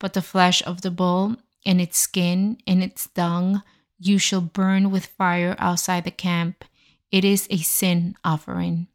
but 0.05 0.13
the 0.13 0.21
flesh 0.21 0.63
of 0.67 0.83
the 0.83 0.91
bull 0.91 1.35
and 1.65 1.81
its 1.81 1.97
skin 1.97 2.59
and 2.67 2.83
its 2.83 3.07
dung 3.15 3.63
you 3.99 4.19
shall 4.19 4.43
burn 4.43 4.91
with 4.91 5.07
fire 5.07 5.57
outside 5.59 6.05
the 6.05 6.11
camp. 6.11 6.63
It 7.11 7.25
is 7.25 7.47
a 7.49 7.57
sin 7.57 8.15
offering. 8.23 8.89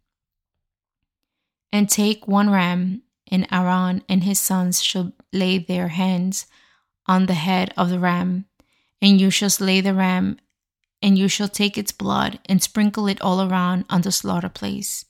And 1.72 1.90
take 1.90 2.28
one 2.28 2.52
ram, 2.52 3.02
and 3.26 3.48
Aaron 3.52 4.04
and 4.08 4.24
his 4.24 4.38
sons 4.38 4.84
shall 4.84 5.14
lay 5.34 5.58
their 5.58 5.88
hands 5.88 6.46
on 7.08 7.26
the 7.26 7.34
head 7.34 7.74
of 7.76 7.90
the 7.90 8.00
ram, 8.00 8.46
and 9.02 9.20
you 9.20 9.32
shall 9.32 9.50
slay 9.50 9.82
the 9.82 9.96
ram, 9.96 10.38
and 11.02 11.18
you 11.18 11.28
shall 11.28 11.50
take 11.50 11.76
its 11.76 11.92
blood 11.92 12.38
and 12.46 12.62
sprinkle 12.62 13.08
it 13.08 13.20
all 13.20 13.42
around 13.42 13.86
on 13.90 14.02
the 14.02 14.12
slaughter 14.12 14.48
place. 14.48 15.06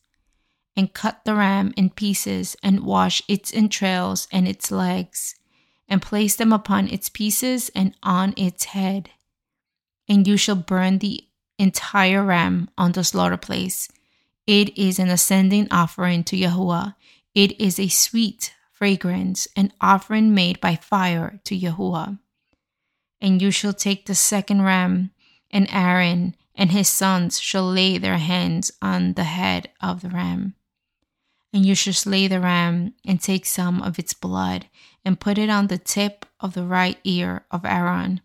And 0.78 0.94
cut 0.94 1.26
the 1.26 1.36
ram 1.36 1.74
in 1.76 1.90
pieces, 1.90 2.56
and 2.64 2.86
wash 2.86 3.22
its 3.28 3.54
entrails 3.54 4.30
and 4.32 4.48
its 4.48 4.72
legs 4.72 5.36
and 5.90 6.02
place 6.02 6.36
them 6.36 6.54
upon 6.54 6.88
its 6.88 7.10
pieces 7.10 7.70
and 7.76 7.96
on 8.04 8.34
its 8.38 8.66
head. 8.66 9.10
And 10.08 10.28
you 10.28 10.38
shall 10.38 10.56
burn 10.56 11.00
the 11.00 11.26
entire 11.58 12.24
ram 12.24 12.70
on 12.78 12.94
the 12.94 13.04
slaughter 13.04 13.38
place. 13.38 13.90
It 14.48 14.78
is 14.78 15.00
an 15.00 15.10
ascending 15.10 15.68
offering 15.72 16.24
to 16.26 16.38
Yahuwah. 16.38 16.96
It 17.36 17.60
is 17.60 17.80
a 17.80 17.90
sweet 17.90 18.54
fragrance, 18.72 19.48
an 19.56 19.74
offering 19.82 20.34
made 20.34 20.62
by 20.62 20.76
fire 20.76 21.40
to 21.44 21.58
Yahuwah. 21.58 22.20
And 23.20 23.42
you 23.42 23.52
shall 23.52 23.74
take 23.74 24.06
the 24.06 24.16
second 24.16 24.62
ram, 24.62 25.12
and 25.52 25.68
Aaron 25.70 26.36
and 26.56 26.72
his 26.72 26.88
sons 26.88 27.40
shall 27.40 27.70
lay 27.70 27.98
their 27.98 28.18
hands 28.18 28.72
on 28.82 29.14
the 29.14 29.24
head 29.24 29.70
of 29.82 30.02
the 30.02 30.10
ram. 30.10 30.56
And 31.52 31.66
you 31.66 31.76
shall 31.76 31.94
slay 31.94 32.28
the 32.28 32.40
ram 32.40 32.94
and 33.06 33.20
take 33.20 33.46
some 33.46 33.82
of 33.82 33.98
its 34.00 34.14
blood 34.14 34.68
and 35.06 35.20
put 35.20 35.38
it 35.38 35.50
on 35.50 35.68
the 35.68 35.78
tip 35.78 36.26
of 36.40 36.54
the 36.54 36.64
right 36.64 36.98
ear 37.04 37.46
of 37.52 37.66
Aaron, 37.66 38.22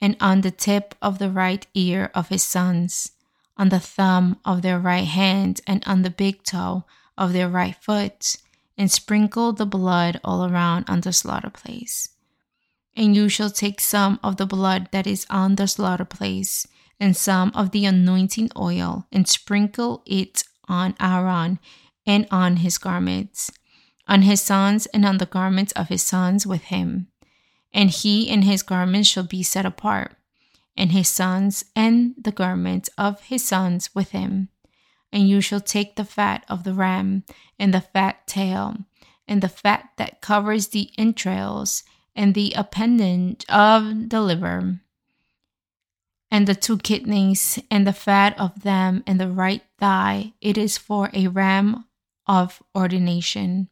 and 0.00 0.16
on 0.20 0.40
the 0.42 0.50
tip 0.50 0.94
of 1.00 1.18
the 1.18 1.30
right 1.30 1.66
ear 1.74 2.10
of 2.14 2.28
his 2.28 2.42
sons, 2.42 3.12
on 3.56 3.70
the 3.70 3.80
thumb 3.80 4.38
of 4.44 4.62
their 4.62 4.78
right 4.78 5.06
hand, 5.06 5.60
and 5.66 5.82
on 5.86 6.02
the 6.02 6.10
big 6.10 6.42
toe 6.42 6.84
of 7.16 7.32
their 7.32 7.48
right 7.48 7.76
foot, 7.76 8.36
and 8.76 8.90
sprinkle 8.90 9.52
the 9.52 9.66
blood 9.66 10.20
all 10.22 10.44
around 10.44 10.84
on 10.88 11.00
the 11.00 11.12
slaughter 11.12 11.50
place. 11.50 12.10
And 12.94 13.16
you 13.16 13.28
shall 13.28 13.50
take 13.50 13.80
some 13.80 14.20
of 14.22 14.36
the 14.36 14.46
blood 14.46 14.88
that 14.92 15.06
is 15.06 15.26
on 15.30 15.56
the 15.56 15.66
slaughter 15.66 16.04
place, 16.04 16.66
and 17.00 17.16
some 17.16 17.52
of 17.54 17.70
the 17.70 17.84
anointing 17.84 18.50
oil, 18.56 19.06
and 19.10 19.26
sprinkle 19.28 20.02
it 20.06 20.44
on 20.68 20.94
Aaron 21.00 21.58
and 22.06 22.26
on 22.30 22.58
his 22.58 22.78
garments 22.78 23.50
on 24.08 24.22
his 24.22 24.40
sons 24.40 24.86
and 24.86 25.04
on 25.04 25.18
the 25.18 25.26
garments 25.26 25.72
of 25.72 25.88
his 25.88 26.02
sons 26.02 26.46
with 26.46 26.64
him. 26.64 27.08
And 27.72 27.90
he 27.90 28.30
and 28.30 28.44
his 28.44 28.62
garments 28.62 29.08
shall 29.08 29.24
be 29.24 29.42
set 29.42 29.66
apart, 29.66 30.16
and 30.76 30.92
his 30.92 31.08
sons 31.08 31.64
and 31.74 32.14
the 32.16 32.32
garments 32.32 32.88
of 32.96 33.20
his 33.22 33.44
sons 33.44 33.94
with 33.94 34.10
him. 34.10 34.48
And 35.12 35.28
you 35.28 35.40
shall 35.40 35.60
take 35.60 35.96
the 35.96 36.04
fat 36.04 36.44
of 36.48 36.64
the 36.64 36.74
ram, 36.74 37.24
and 37.58 37.74
the 37.74 37.80
fat 37.80 38.26
tail, 38.26 38.76
and 39.28 39.42
the 39.42 39.48
fat 39.48 39.90
that 39.96 40.20
covers 40.20 40.68
the 40.68 40.90
entrails, 40.96 41.82
and 42.14 42.34
the 42.34 42.52
appendage 42.56 43.44
of 43.48 44.08
the 44.08 44.20
liver, 44.20 44.80
and 46.30 46.46
the 46.46 46.54
two 46.54 46.78
kidneys, 46.78 47.58
and 47.70 47.86
the 47.86 47.92
fat 47.92 48.38
of 48.38 48.62
them, 48.62 49.02
and 49.06 49.20
the 49.20 49.30
right 49.30 49.62
thigh. 49.78 50.32
It 50.40 50.56
is 50.56 50.78
for 50.78 51.10
a 51.12 51.28
ram 51.28 51.84
of 52.26 52.62
ordination 52.74 53.68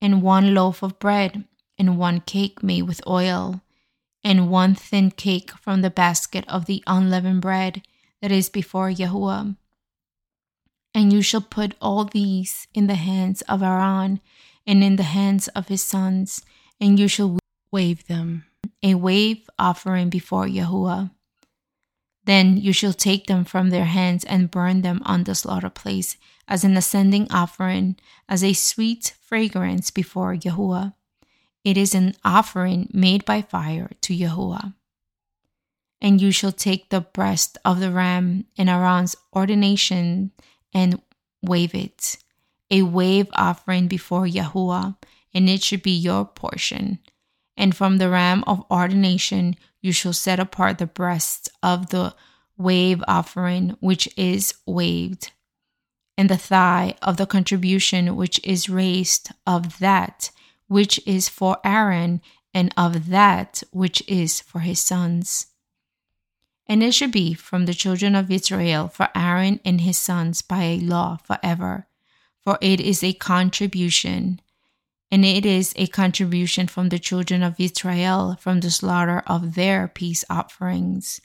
and 0.00 0.22
one 0.22 0.54
loaf 0.54 0.82
of 0.82 0.98
bread, 0.98 1.44
and 1.78 1.98
one 1.98 2.20
cake 2.20 2.62
made 2.62 2.82
with 2.82 3.06
oil, 3.06 3.62
and 4.22 4.50
one 4.50 4.74
thin 4.74 5.10
cake 5.10 5.50
from 5.52 5.82
the 5.82 5.90
basket 5.90 6.44
of 6.48 6.66
the 6.66 6.82
unleavened 6.86 7.40
bread 7.40 7.82
that 8.20 8.30
is 8.32 8.48
before 8.48 8.90
Yahuwah. 8.90 9.56
And 10.94 11.12
you 11.12 11.22
shall 11.22 11.40
put 11.40 11.74
all 11.80 12.04
these 12.04 12.66
in 12.74 12.86
the 12.86 12.96
hands 12.96 13.42
of 13.42 13.62
Aaron 13.62 14.20
and 14.66 14.84
in 14.84 14.96
the 14.96 15.04
hands 15.04 15.48
of 15.48 15.68
his 15.68 15.82
sons, 15.82 16.42
and 16.80 16.98
you 16.98 17.08
shall 17.08 17.38
wave 17.72 18.06
them, 18.06 18.44
a 18.82 18.94
wave 18.94 19.48
offering 19.58 20.10
before 20.10 20.46
Yahuwah. 20.46 21.10
Then 22.30 22.58
you 22.58 22.72
shall 22.72 22.92
take 22.92 23.26
them 23.26 23.44
from 23.44 23.70
their 23.70 23.86
hands 23.86 24.22
and 24.22 24.52
burn 24.52 24.82
them 24.82 25.02
on 25.04 25.24
the 25.24 25.34
slaughter 25.34 25.68
place 25.68 26.16
as 26.46 26.62
an 26.62 26.76
ascending 26.76 27.26
offering, 27.32 27.96
as 28.28 28.44
a 28.44 28.52
sweet 28.52 29.16
fragrance 29.20 29.90
before 29.90 30.36
Yahuwah. 30.36 30.94
It 31.64 31.76
is 31.76 31.92
an 31.92 32.14
offering 32.24 32.88
made 32.92 33.24
by 33.24 33.42
fire 33.42 33.90
to 34.02 34.14
Yahuwah. 34.16 34.74
And 36.00 36.20
you 36.20 36.30
shall 36.30 36.52
take 36.52 36.90
the 36.90 37.00
breast 37.00 37.58
of 37.64 37.80
the 37.80 37.90
ram 37.90 38.44
in 38.54 38.68
Aaron's 38.68 39.16
ordination 39.34 40.30
and 40.72 41.02
wave 41.42 41.74
it, 41.74 42.16
a 42.70 42.82
wave 42.82 43.26
offering 43.34 43.88
before 43.88 44.24
Yahuwah, 44.24 44.96
and 45.34 45.50
it 45.50 45.64
should 45.64 45.82
be 45.82 45.98
your 45.98 46.26
portion. 46.26 47.00
And 47.60 47.76
from 47.76 47.98
the 47.98 48.08
ram 48.08 48.42
of 48.46 48.64
ordination 48.70 49.54
you 49.82 49.92
shall 49.92 50.14
set 50.14 50.40
apart 50.40 50.78
the 50.78 50.86
breast 50.86 51.50
of 51.62 51.90
the 51.90 52.14
wave 52.56 53.04
offering 53.06 53.76
which 53.80 54.08
is 54.16 54.54
waved 54.66 55.30
and 56.16 56.30
the 56.30 56.38
thigh 56.38 56.94
of 57.02 57.18
the 57.18 57.26
contribution 57.26 58.16
which 58.16 58.40
is 58.44 58.70
raised 58.70 59.30
of 59.46 59.78
that 59.78 60.30
which 60.68 61.00
is 61.06 61.28
for 61.28 61.58
Aaron 61.62 62.22
and 62.54 62.72
of 62.78 63.08
that 63.08 63.62
which 63.72 64.02
is 64.08 64.40
for 64.40 64.60
his 64.60 64.80
sons. 64.80 65.48
And 66.66 66.82
it 66.82 66.94
should 66.94 67.12
be 67.12 67.34
from 67.34 67.66
the 67.66 67.74
children 67.74 68.14
of 68.14 68.30
Israel 68.30 68.88
for 68.88 69.08
Aaron 69.14 69.60
and 69.64 69.82
his 69.82 69.98
sons 69.98 70.40
by 70.40 70.62
a 70.62 70.80
law 70.80 71.18
forever, 71.24 71.86
for 72.40 72.56
it 72.60 72.80
is 72.80 73.02
a 73.02 73.12
contribution. 73.12 74.40
And 75.12 75.24
it 75.24 75.44
is 75.44 75.72
a 75.76 75.88
contribution 75.88 76.68
from 76.68 76.88
the 76.88 76.98
children 76.98 77.42
of 77.42 77.58
Israel 77.58 78.36
from 78.40 78.60
the 78.60 78.70
slaughter 78.70 79.22
of 79.26 79.54
their 79.54 79.88
peace 79.88 80.24
offerings. 80.30 81.20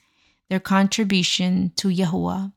their 0.48 0.60
contribution 0.60 1.72
to 1.76 1.88
Yahuwah. 1.88 2.52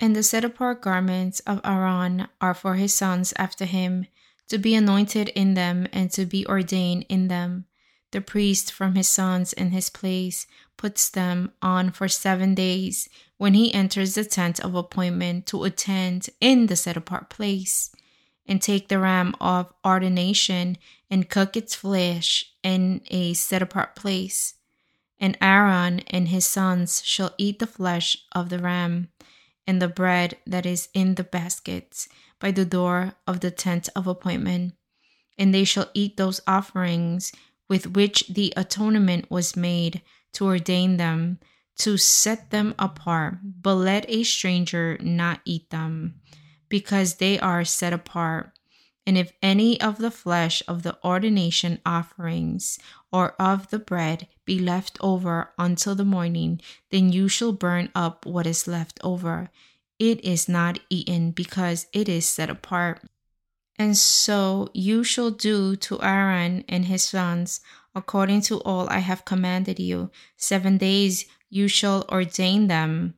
And 0.00 0.14
the 0.14 0.22
set 0.22 0.44
apart 0.44 0.80
garments 0.80 1.40
of 1.40 1.60
Aaron 1.64 2.28
are 2.40 2.54
for 2.54 2.74
his 2.76 2.94
sons 2.94 3.34
after 3.36 3.64
him, 3.64 4.06
to 4.48 4.58
be 4.58 4.74
anointed 4.74 5.28
in 5.30 5.54
them 5.54 5.86
and 5.92 6.10
to 6.12 6.24
be 6.24 6.46
ordained 6.46 7.04
in 7.08 7.28
them. 7.28 7.66
The 8.12 8.22
priest 8.22 8.72
from 8.72 8.94
his 8.94 9.08
sons 9.08 9.52
in 9.52 9.72
his 9.72 9.90
place 9.90 10.46
puts 10.78 11.10
them 11.10 11.52
on 11.60 11.90
for 11.90 12.08
seven 12.08 12.54
days 12.54 13.08
when 13.36 13.52
he 13.52 13.74
enters 13.74 14.14
the 14.14 14.24
tent 14.24 14.58
of 14.60 14.74
appointment 14.74 15.44
to 15.46 15.64
attend 15.64 16.30
in 16.40 16.66
the 16.68 16.76
set 16.76 16.96
apart 16.96 17.28
place, 17.28 17.94
and 18.48 18.60
take 18.60 18.88
the 18.88 18.98
ram 18.98 19.34
of 19.40 19.72
ordination 19.86 20.78
and 21.10 21.28
cook 21.28 21.56
its 21.56 21.74
flesh 21.74 22.46
in 22.62 23.02
a 23.08 23.34
set 23.34 23.62
apart 23.62 23.94
place. 23.94 24.54
And 25.20 25.36
Aaron 25.40 26.00
and 26.08 26.28
his 26.28 26.46
sons 26.46 27.02
shall 27.04 27.34
eat 27.38 27.58
the 27.58 27.66
flesh 27.66 28.16
of 28.32 28.48
the 28.48 28.58
ram 28.58 29.08
and 29.66 29.82
the 29.82 29.88
bread 29.88 30.36
that 30.46 30.64
is 30.64 30.88
in 30.94 31.16
the 31.16 31.24
baskets 31.24 32.08
by 32.40 32.50
the 32.50 32.64
door 32.64 33.14
of 33.26 33.40
the 33.40 33.50
tent 33.50 33.88
of 33.94 34.06
appointment. 34.06 34.74
And 35.36 35.54
they 35.54 35.64
shall 35.64 35.90
eat 35.92 36.16
those 36.16 36.40
offerings 36.46 37.32
with 37.68 37.88
which 37.94 38.28
the 38.28 38.52
atonement 38.56 39.30
was 39.30 39.56
made 39.56 40.00
to 40.32 40.46
ordain 40.46 40.96
them, 40.96 41.38
to 41.78 41.96
set 41.96 42.50
them 42.50 42.74
apart. 42.78 43.38
But 43.42 43.74
let 43.74 44.08
a 44.08 44.22
stranger 44.22 44.96
not 45.00 45.40
eat 45.44 45.70
them, 45.70 46.20
because 46.68 47.16
they 47.16 47.38
are 47.38 47.64
set 47.64 47.92
apart. 47.92 48.52
And 49.06 49.16
if 49.16 49.32
any 49.42 49.80
of 49.80 49.98
the 49.98 50.10
flesh 50.10 50.62
of 50.68 50.82
the 50.82 50.98
ordination 51.02 51.80
offerings 51.86 52.78
or 53.10 53.30
of 53.40 53.70
the 53.70 53.78
bread 53.78 54.28
be 54.44 54.58
left 54.58 54.98
over 55.00 55.50
until 55.58 55.94
the 55.94 56.04
morning, 56.04 56.60
then 56.90 57.10
you 57.10 57.26
shall 57.28 57.52
burn 57.52 57.90
up 57.94 58.26
what 58.26 58.46
is 58.46 58.68
left 58.68 59.00
over. 59.02 59.48
It 59.98 60.22
is 60.24 60.48
not 60.48 60.78
eaten 60.90 61.30
because 61.30 61.86
it 61.92 62.08
is 62.08 62.26
set 62.28 62.50
apart. 62.50 63.02
And 63.78 63.96
so 63.96 64.68
you 64.74 65.04
shall 65.04 65.30
do 65.30 65.76
to 65.76 66.02
Aaron 66.02 66.64
and 66.68 66.84
his 66.84 67.04
sons 67.04 67.60
according 67.94 68.42
to 68.42 68.60
all 68.60 68.88
I 68.88 68.98
have 68.98 69.24
commanded 69.24 69.78
you. 69.78 70.10
Seven 70.36 70.76
days 70.78 71.24
you 71.50 71.68
shall 71.68 72.04
ordain 72.10 72.68
them, 72.68 73.14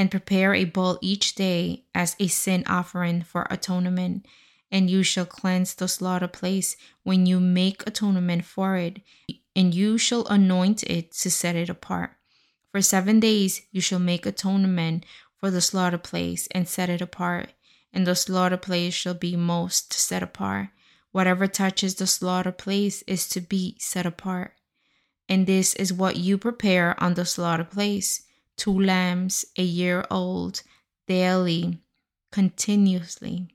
and 0.00 0.10
prepare 0.10 0.54
a 0.54 0.64
bull 0.64 0.98
each 1.02 1.34
day 1.34 1.84
as 1.94 2.16
a 2.18 2.26
sin 2.26 2.64
offering 2.66 3.20
for 3.20 3.46
atonement 3.50 4.24
and 4.70 4.88
you 4.88 5.02
shall 5.02 5.26
cleanse 5.26 5.74
the 5.74 5.86
slaughter 5.86 6.26
place 6.26 6.74
when 7.02 7.26
you 7.26 7.38
make 7.38 7.86
atonement 7.86 8.46
for 8.46 8.76
it, 8.76 9.00
and 9.54 9.74
you 9.74 9.98
shall 9.98 10.26
anoint 10.28 10.82
it 10.84 11.12
to 11.12 11.30
set 11.30 11.54
it 11.54 11.68
apart. 11.68 12.12
For 12.72 12.80
seven 12.80 13.20
days 13.20 13.60
you 13.72 13.82
shall 13.82 13.98
make 13.98 14.24
atonement 14.24 15.04
for 15.36 15.50
the 15.50 15.60
slaughter 15.60 15.98
place 15.98 16.48
and 16.52 16.66
set 16.66 16.88
it 16.88 17.02
apart, 17.02 17.50
and 17.92 18.06
the 18.06 18.14
slaughter 18.14 18.56
place 18.56 18.94
shall 18.94 19.12
be 19.12 19.36
most 19.36 19.92
set 19.92 20.22
apart. 20.22 20.68
Whatever 21.12 21.46
touches 21.46 21.96
the 21.96 22.06
slaughter 22.06 22.52
place 22.52 23.02
is 23.02 23.28
to 23.28 23.42
be 23.42 23.76
set 23.78 24.06
apart. 24.06 24.54
And 25.28 25.46
this 25.46 25.74
is 25.74 25.92
what 25.92 26.16
you 26.16 26.38
prepare 26.38 26.98
on 27.02 27.12
the 27.12 27.26
slaughter 27.26 27.64
place 27.64 28.22
two 28.60 28.78
lambs 28.78 29.46
a 29.56 29.62
year 29.62 30.04
old, 30.10 30.62
daily, 31.08 31.78
continuously. 32.30 33.48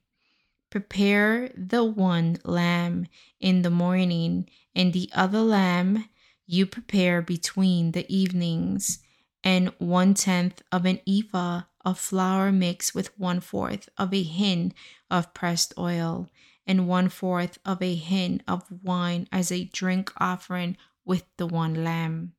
Prepare 0.71 1.51
the 1.55 1.83
one 1.83 2.37
lamb 2.43 3.05
in 3.39 3.61
the 3.61 3.69
morning, 3.69 4.49
and 4.73 4.93
the 4.93 5.07
other 5.13 5.41
lamb 5.41 6.09
you 6.47 6.65
prepare 6.65 7.21
between 7.21 7.91
the 7.91 8.11
evenings, 8.11 8.97
and 9.43 9.71
one 9.77 10.15
tenth 10.15 10.63
of 10.71 10.85
an 10.85 10.99
ephah 11.07 11.61
of 11.85 11.99
flour 11.99 12.51
mixed 12.51 12.95
with 12.95 13.17
one 13.19 13.39
fourth 13.39 13.87
of 13.99 14.11
a 14.11 14.23
hin 14.23 14.73
of 15.11 15.35
pressed 15.35 15.71
oil, 15.77 16.27
and 16.65 16.87
one 16.87 17.09
fourth 17.09 17.59
of 17.63 17.79
a 17.79 17.93
hin 17.93 18.41
of 18.47 18.63
wine 18.83 19.27
as 19.31 19.51
a 19.51 19.65
drink 19.65 20.11
offering 20.17 20.75
with 21.05 21.25
the 21.37 21.45
one 21.45 21.83
lamb. 21.83 22.34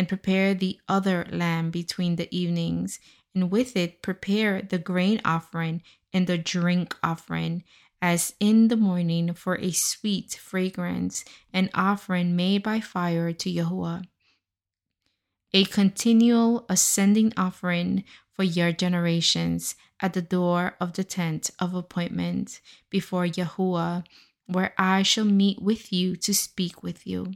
And 0.00 0.08
prepare 0.08 0.54
the 0.54 0.80
other 0.88 1.26
lamb 1.30 1.70
between 1.70 2.16
the 2.16 2.26
evenings, 2.34 3.00
and 3.34 3.50
with 3.50 3.76
it 3.76 4.00
prepare 4.00 4.62
the 4.62 4.78
grain 4.78 5.20
offering 5.26 5.82
and 6.10 6.26
the 6.26 6.38
drink 6.38 6.96
offering 7.02 7.64
as 8.00 8.32
in 8.40 8.68
the 8.68 8.78
morning 8.78 9.34
for 9.34 9.58
a 9.58 9.72
sweet 9.72 10.32
fragrance, 10.32 11.22
an 11.52 11.68
offering 11.74 12.34
made 12.34 12.62
by 12.62 12.80
fire 12.80 13.34
to 13.34 13.52
Yahuwah. 13.52 14.04
A 15.52 15.66
continual 15.66 16.64
ascending 16.70 17.34
offering 17.36 18.04
for 18.32 18.42
your 18.42 18.72
generations 18.72 19.74
at 20.00 20.14
the 20.14 20.22
door 20.22 20.76
of 20.80 20.94
the 20.94 21.04
tent 21.04 21.50
of 21.58 21.74
appointment 21.74 22.62
before 22.88 23.26
Yahuwah, 23.26 24.06
where 24.46 24.72
I 24.78 25.02
shall 25.02 25.26
meet 25.26 25.60
with 25.60 25.92
you 25.92 26.16
to 26.16 26.32
speak 26.32 26.82
with 26.82 27.06
you. 27.06 27.34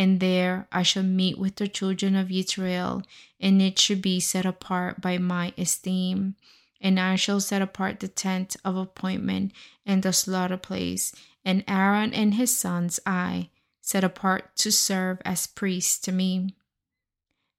And 0.00 0.18
there 0.18 0.66
I 0.72 0.82
shall 0.82 1.02
meet 1.02 1.36
with 1.36 1.56
the 1.56 1.68
children 1.68 2.16
of 2.16 2.32
Israel, 2.32 3.02
and 3.38 3.60
it 3.60 3.78
shall 3.78 3.98
be 3.98 4.18
set 4.18 4.46
apart 4.46 5.02
by 5.02 5.18
my 5.18 5.52
esteem 5.58 6.36
and 6.80 6.98
I 6.98 7.16
shall 7.16 7.40
set 7.40 7.60
apart 7.60 8.00
the 8.00 8.08
tent 8.08 8.56
of 8.64 8.76
appointment 8.76 9.52
and 9.84 10.02
the 10.02 10.12
slaughter 10.12 10.56
place, 10.56 11.14
and 11.44 11.62
Aaron 11.68 12.14
and 12.14 12.34
his 12.34 12.56
sons 12.56 12.98
I 13.04 13.50
set 13.82 14.02
apart 14.02 14.56
to 14.56 14.72
serve 14.72 15.20
as 15.24 15.46
priests 15.46 15.98
to 16.00 16.12
me. 16.12 16.54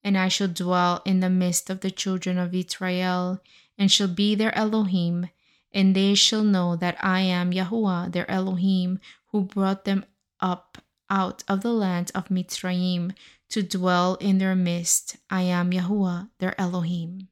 And 0.03 0.17
I 0.17 0.27
shall 0.27 0.47
dwell 0.47 1.03
in 1.05 1.19
the 1.19 1.29
midst 1.29 1.69
of 1.69 1.81
the 1.81 1.91
children 1.91 2.39
of 2.39 2.55
Israel, 2.55 3.41
and 3.77 3.91
shall 3.91 4.07
be 4.07 4.33
their 4.33 4.55
Elohim, 4.57 5.29
and 5.71 5.95
they 5.95 6.15
shall 6.15 6.43
know 6.43 6.75
that 6.75 6.97
I 7.03 7.21
am 7.21 7.51
Yahuwah 7.51 8.11
their 8.11 8.29
Elohim, 8.29 8.99
who 9.27 9.43
brought 9.43 9.85
them 9.85 10.05
up 10.39 10.79
out 11.11 11.43
of 11.47 11.61
the 11.61 11.73
land 11.73 12.09
of 12.15 12.29
Mitzrayim 12.29 13.13
to 13.49 13.61
dwell 13.61 14.15
in 14.15 14.37
their 14.37 14.55
midst. 14.55 15.17
I 15.29 15.41
am 15.41 15.71
Yahuwah 15.71 16.29
their 16.39 16.59
Elohim. 16.59 17.27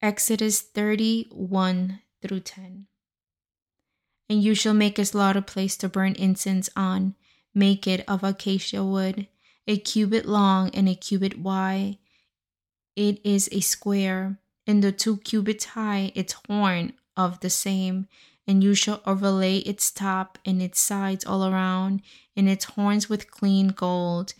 Exodus 0.00 0.60
31 0.62 2.00
through 2.22 2.40
10. 2.40 2.86
And 4.30 4.42
you 4.42 4.54
shall 4.54 4.74
make 4.74 4.98
a 4.98 5.04
slaughter 5.04 5.40
place 5.40 5.76
to 5.78 5.88
burn 5.88 6.12
incense 6.12 6.70
on, 6.76 7.16
make 7.52 7.86
it 7.88 8.04
of 8.06 8.22
acacia 8.22 8.84
wood, 8.84 9.26
a 9.66 9.76
cubit 9.76 10.24
long 10.24 10.70
and 10.70 10.88
a 10.88 10.94
cubit 10.94 11.38
wide. 11.38 11.98
It 12.94 13.20
is 13.24 13.48
a 13.50 13.60
square, 13.60 14.38
and 14.66 14.84
the 14.84 14.92
two 14.92 15.16
cubits 15.16 15.64
high, 15.64 16.12
its 16.14 16.36
horn 16.46 16.92
of 17.16 17.40
the 17.40 17.50
same, 17.50 18.06
and 18.48 18.64
you 18.64 18.74
shall 18.74 19.02
overlay 19.06 19.58
its 19.58 19.90
top 19.90 20.38
and 20.44 20.62
its 20.62 20.80
sides 20.80 21.24
all 21.26 21.44
around, 21.44 22.00
and 22.34 22.48
its 22.48 22.64
horns 22.64 23.08
with 23.08 23.30
clean 23.30 23.68
gold. 23.68 24.32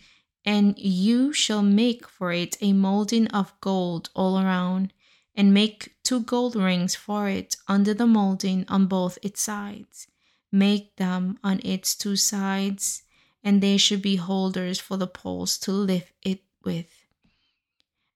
And 0.43 0.77
you 0.79 1.31
shall 1.31 1.61
make 1.61 2.07
for 2.07 2.33
it 2.33 2.57
a 2.59 2.73
molding 2.73 3.27
of 3.27 3.53
gold 3.61 4.09
all 4.15 4.39
around 4.39 4.93
and 5.35 5.53
make 5.53 5.93
two 6.03 6.21
gold 6.21 6.55
rings 6.55 6.95
for 6.95 7.29
it 7.29 7.55
under 7.67 7.93
the 7.93 8.07
molding 8.07 8.65
on 8.67 8.87
both 8.87 9.19
its 9.21 9.41
sides. 9.41 10.07
Make 10.51 10.95
them 10.95 11.37
on 11.43 11.61
its 11.63 11.95
two 11.95 12.15
sides, 12.15 13.03
and 13.43 13.61
they 13.61 13.77
should 13.77 14.01
be 14.01 14.15
holders 14.15 14.79
for 14.79 14.97
the 14.97 15.07
poles 15.07 15.57
to 15.59 15.71
lift 15.71 16.13
it 16.23 16.41
with. 16.63 17.05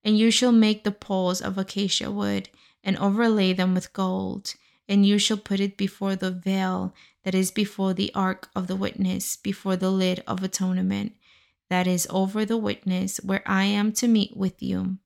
And 0.04 0.18
you 0.18 0.32
shall 0.32 0.52
make 0.52 0.84
the 0.84 0.92
poles 0.92 1.40
of 1.40 1.58
acacia 1.58 2.12
wood 2.12 2.50
and 2.84 2.98
overlay 2.98 3.54
them 3.54 3.74
with 3.76 3.94
gold, 3.94 4.56
and 4.88 5.06
you 5.06 5.18
shall 5.18 5.38
put 5.38 5.60
it 5.60 5.78
before 5.78 6.16
the 6.16 6.32
veil 6.32 6.94
that 7.24 7.36
is 7.36 7.52
before 7.52 7.94
the 7.94 8.12
ark 8.14 8.50
of 8.56 8.68
the 8.68 8.76
witness, 8.76 9.38
before 9.38 9.76
the 9.76 9.92
lid 9.92 10.24
of 10.28 10.44
atonement 10.44 11.14
that 11.70 11.88
is 11.88 12.08
over 12.10 12.46
the 12.46 12.58
witness, 12.58 13.18
where 13.24 13.44
I 13.46 13.64
am 13.66 13.92
to 13.94 14.08
meet 14.08 14.36
with 14.36 14.62
you 14.62 14.98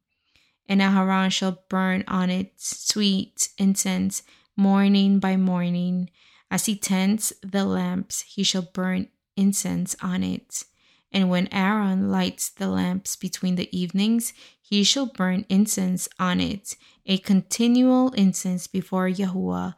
and 0.68 0.82
Aharon 0.82 1.32
shall 1.32 1.64
burn 1.70 2.04
on 2.08 2.30
it 2.30 2.54
sweet 2.58 3.50
incense 3.58 4.24
morning 4.56 5.20
by 5.20 5.38
morning. 5.38 6.10
As 6.50 6.66
he 6.66 6.76
tends 6.76 7.34
the 7.42 7.66
lamps, 7.66 8.22
he 8.22 8.44
shall 8.44 8.62
burn 8.74 9.10
incense 9.36 9.96
on 10.02 10.24
it. 10.24 10.64
And 11.12 11.30
when 11.30 11.48
Aaron 11.54 12.10
lights 12.10 12.50
the 12.50 12.68
lamps 12.68 13.16
between 13.16 13.56
the 13.56 13.76
evenings, 13.78 14.34
he 14.62 14.84
shall 14.84 15.06
burn 15.06 15.46
incense 15.50 16.08
on 16.20 16.40
it, 16.42 16.76
a 17.06 17.18
continual 17.18 18.12
incense 18.12 18.68
before 18.68 19.08
Yahuwah 19.10 19.76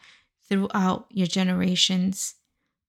throughout 0.48 1.06
your 1.10 1.28
generations. 1.28 2.36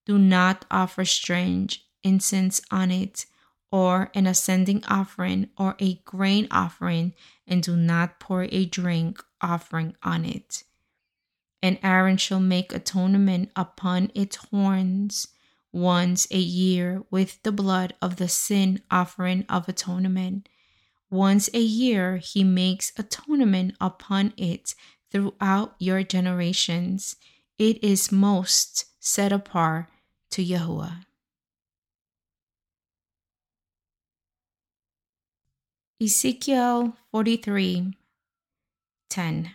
Do 0.05 0.17
not 0.17 0.65
offer 0.71 1.05
strange 1.05 1.85
incense 2.03 2.61
on 2.71 2.89
it, 2.89 3.27
or 3.71 4.09
an 4.15 4.25
ascending 4.27 4.83
offering, 4.85 5.49
or 5.57 5.75
a 5.79 5.95
grain 6.03 6.47
offering 6.49 7.13
and 7.47 7.61
do 7.61 7.75
not 7.75 8.19
pour 8.19 8.43
a 8.51 8.65
drink 8.65 9.23
offering 9.39 9.95
on 10.03 10.25
it. 10.25 10.63
And 11.61 11.77
Aaron 11.83 12.17
shall 12.17 12.39
make 12.39 12.73
atonement 12.73 13.51
upon 13.55 14.11
its 14.15 14.37
horns 14.37 15.27
once 15.71 16.27
a 16.31 16.37
year 16.37 17.03
with 17.09 17.41
the 17.43 17.51
blood 17.51 17.93
of 18.01 18.17
the 18.17 18.27
sin 18.27 18.81
offering 18.89 19.45
of 19.47 19.67
atonement. 19.69 20.47
Once 21.09 21.49
a 21.53 21.59
year 21.59 22.17
he 22.17 22.43
makes 22.43 22.91
atonement 22.97 23.75
upon 23.79 24.33
it 24.37 24.75
throughout 25.11 25.75
your 25.79 26.03
generations. 26.03 27.15
It 27.57 27.83
is 27.83 28.11
most 28.11 28.85
set 28.99 29.31
apart 29.31 29.87
to 30.31 30.43
Yahuwah. 30.43 31.05
Ezekiel 36.01 36.97
43 37.11 37.93
10 39.09 39.51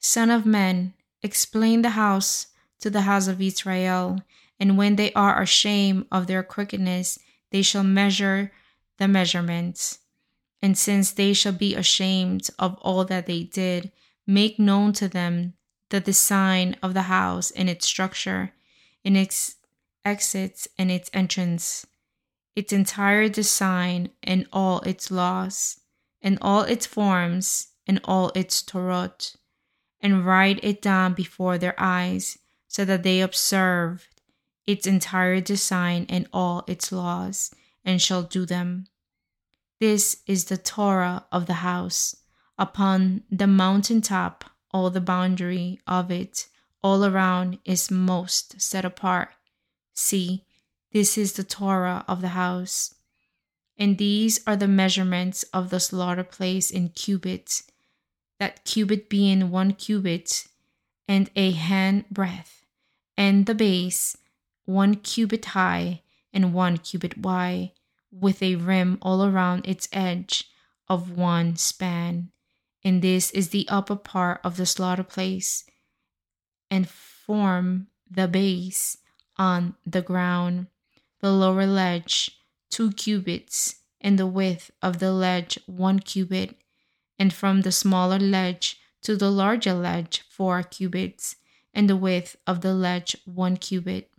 Son 0.00 0.30
of 0.30 0.44
man, 0.44 0.92
explain 1.22 1.82
the 1.82 1.90
house 1.90 2.48
to 2.80 2.90
the 2.90 3.02
house 3.02 3.26
of 3.26 3.40
Israel, 3.40 4.20
and 4.60 4.76
when 4.76 4.96
they 4.96 5.12
are 5.12 5.40
ashamed 5.40 6.06
of 6.10 6.26
their 6.26 6.42
crookedness, 6.42 7.18
they 7.50 7.62
shall 7.62 7.84
measure 7.84 8.52
the 8.98 9.08
measurements. 9.08 10.00
And 10.60 10.76
since 10.76 11.12
they 11.12 11.32
shall 11.32 11.52
be 11.52 11.74
ashamed 11.74 12.48
of 12.58 12.76
all 12.80 13.04
that 13.04 13.26
they 13.26 13.44
did, 13.44 13.92
make 14.26 14.58
known 14.58 14.92
to 14.94 15.08
them 15.08 15.54
the 15.90 16.00
design 16.00 16.76
of 16.82 16.94
the 16.94 17.02
house 17.02 17.50
and 17.52 17.70
its 17.70 17.86
structure, 17.86 18.52
and 19.04 19.16
its 19.16 19.56
exits 20.04 20.68
and 20.76 20.90
its 20.90 21.08
entrance 21.12 21.86
its 22.58 22.72
entire 22.72 23.28
design 23.28 24.10
and 24.20 24.44
all 24.52 24.80
its 24.80 25.12
laws, 25.12 25.80
and 26.20 26.36
all 26.42 26.62
its 26.62 26.86
forms 26.86 27.68
and 27.86 28.00
all 28.02 28.32
its 28.34 28.64
Torot, 28.64 29.36
and 30.00 30.26
write 30.26 30.58
it 30.64 30.82
down 30.82 31.14
before 31.14 31.56
their 31.56 31.76
eyes, 31.78 32.36
so 32.66 32.84
that 32.84 33.04
they 33.04 33.20
observe 33.20 34.08
its 34.68 34.86
entire 34.86 35.40
design 35.40 36.04
and 36.10 36.28
all 36.30 36.62
its 36.66 36.92
laws, 36.92 37.50
and 37.86 38.02
shall 38.02 38.22
do 38.22 38.44
them. 38.44 38.86
This 39.80 40.18
is 40.26 40.44
the 40.44 40.58
Torah 40.58 41.24
of 41.32 41.46
the 41.46 41.64
house. 41.64 42.14
Upon 42.58 43.22
the 43.30 43.46
mountain 43.46 44.02
top, 44.02 44.44
all 44.70 44.90
the 44.90 45.00
boundary 45.00 45.80
of 45.86 46.10
it 46.10 46.48
all 46.82 47.02
around 47.02 47.58
is 47.64 47.90
most 47.90 48.60
set 48.60 48.84
apart. 48.84 49.30
See, 49.94 50.44
this 50.92 51.16
is 51.16 51.32
the 51.32 51.44
Torah 51.44 52.04
of 52.06 52.20
the 52.20 52.28
house. 52.28 52.94
And 53.78 53.96
these 53.96 54.38
are 54.46 54.56
the 54.56 54.68
measurements 54.68 55.44
of 55.44 55.70
the 55.70 55.80
slaughter 55.80 56.24
place 56.24 56.70
in 56.70 56.90
cubits, 56.90 57.62
that 58.38 58.66
cubit 58.66 59.08
being 59.08 59.50
one 59.50 59.72
cubit 59.72 60.46
and 61.08 61.30
a 61.34 61.52
hand 61.52 62.04
breadth, 62.10 62.66
and 63.16 63.46
the 63.46 63.54
base 63.54 64.14
one 64.68 64.94
cubit 64.94 65.46
high 65.46 66.02
and 66.30 66.52
one 66.52 66.76
cubit 66.76 67.16
wide, 67.16 67.72
with 68.12 68.42
a 68.42 68.54
rim 68.56 68.98
all 69.00 69.24
around 69.24 69.66
its 69.66 69.88
edge 69.92 70.44
of 70.88 71.16
one 71.16 71.56
span. 71.56 72.30
And 72.84 73.00
this 73.00 73.30
is 73.30 73.48
the 73.48 73.66
upper 73.70 73.96
part 73.96 74.40
of 74.44 74.58
the 74.58 74.66
slaughter 74.66 75.02
place, 75.02 75.64
and 76.70 76.86
form 76.86 77.86
the 78.10 78.28
base 78.28 78.98
on 79.38 79.74
the 79.86 80.02
ground 80.02 80.66
the 81.20 81.32
lower 81.32 81.66
ledge 81.66 82.30
two 82.70 82.92
cubits, 82.92 83.76
and 84.02 84.18
the 84.18 84.26
width 84.26 84.70
of 84.82 84.98
the 84.98 85.12
ledge 85.12 85.58
one 85.64 85.98
cubit, 85.98 86.54
and 87.18 87.32
from 87.32 87.62
the 87.62 87.72
smaller 87.72 88.18
ledge 88.18 88.78
to 89.00 89.16
the 89.16 89.30
larger 89.30 89.72
ledge 89.72 90.22
four 90.28 90.62
cubits, 90.62 91.36
and 91.72 91.88
the 91.88 91.96
width 91.96 92.36
of 92.46 92.60
the 92.60 92.74
ledge 92.74 93.16
one 93.24 93.56
cubit. 93.56 94.10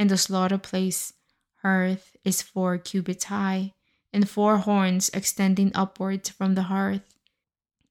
And 0.00 0.08
the 0.08 0.16
slaughter 0.16 0.56
place 0.56 1.12
hearth 1.62 2.16
is 2.24 2.40
four 2.40 2.78
cubits 2.78 3.24
high, 3.24 3.74
and 4.12 4.28
four 4.28 4.56
horns 4.58 5.10
extending 5.12 5.70
upwards 5.74 6.30
from 6.30 6.56
the 6.56 6.72
hearth. 6.72 7.14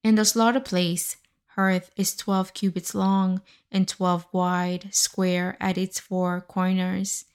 And 0.04 0.18
the 0.18 0.26
slaughter 0.26 0.60
place 0.60 1.18
hearth 1.56 1.92
is 1.96 2.16
twelve 2.16 2.56
cubits 2.56 2.96
long 2.96 3.42
and 3.72 3.88
twelve 3.88 4.26
wide, 4.32 4.90
square 4.92 5.56
at 5.60 5.78
its 5.78 6.00
four 6.00 6.42
corners 6.42 7.26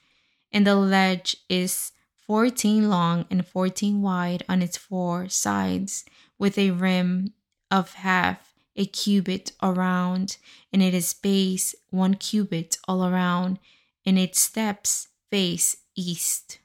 and 0.54 0.64
the 0.64 0.76
ledge 0.76 1.36
is 1.48 1.90
14 2.26 2.88
long 2.88 3.26
and 3.28 3.44
14 3.44 4.00
wide 4.00 4.44
on 4.48 4.62
its 4.62 4.78
four 4.78 5.28
sides, 5.28 6.04
with 6.38 6.56
a 6.56 6.70
rim 6.70 7.34
of 7.72 7.94
half 7.94 8.54
a 8.76 8.86
cubit 8.86 9.52
around, 9.60 10.36
and 10.72 10.80
it 10.80 10.94
is 10.94 11.12
base 11.12 11.74
one 11.90 12.14
cubit 12.14 12.78
all 12.86 13.04
around, 13.04 13.58
and 14.06 14.18
its 14.18 14.40
steps 14.40 15.08
face 15.30 15.76
east. 15.96 16.58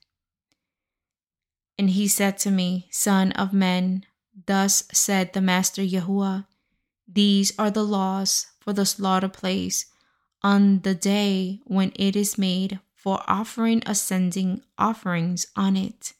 And 1.77 1.91
he 1.91 2.07
said 2.07 2.37
to 2.39 2.51
me, 2.51 2.87
Son 2.91 3.31
of 3.33 3.53
man, 3.53 4.05
thus 4.45 4.83
said 4.91 5.33
the 5.33 5.41
Master 5.41 5.81
Yahuwah, 5.81 6.45
These 7.07 7.57
are 7.57 7.71
the 7.71 7.85
laws 7.85 8.47
for 8.59 8.73
the 8.73 8.85
slaughter 8.85 9.29
place 9.29 9.85
on 10.43 10.81
the 10.81 10.95
day 10.95 11.59
when 11.65 11.91
it 11.95 12.15
is 12.15 12.37
made 12.37 12.79
for 12.93 13.23
offering 13.27 13.81
ascending 13.85 14.61
offerings 14.77 15.47
on 15.55 15.77
it, 15.77 16.13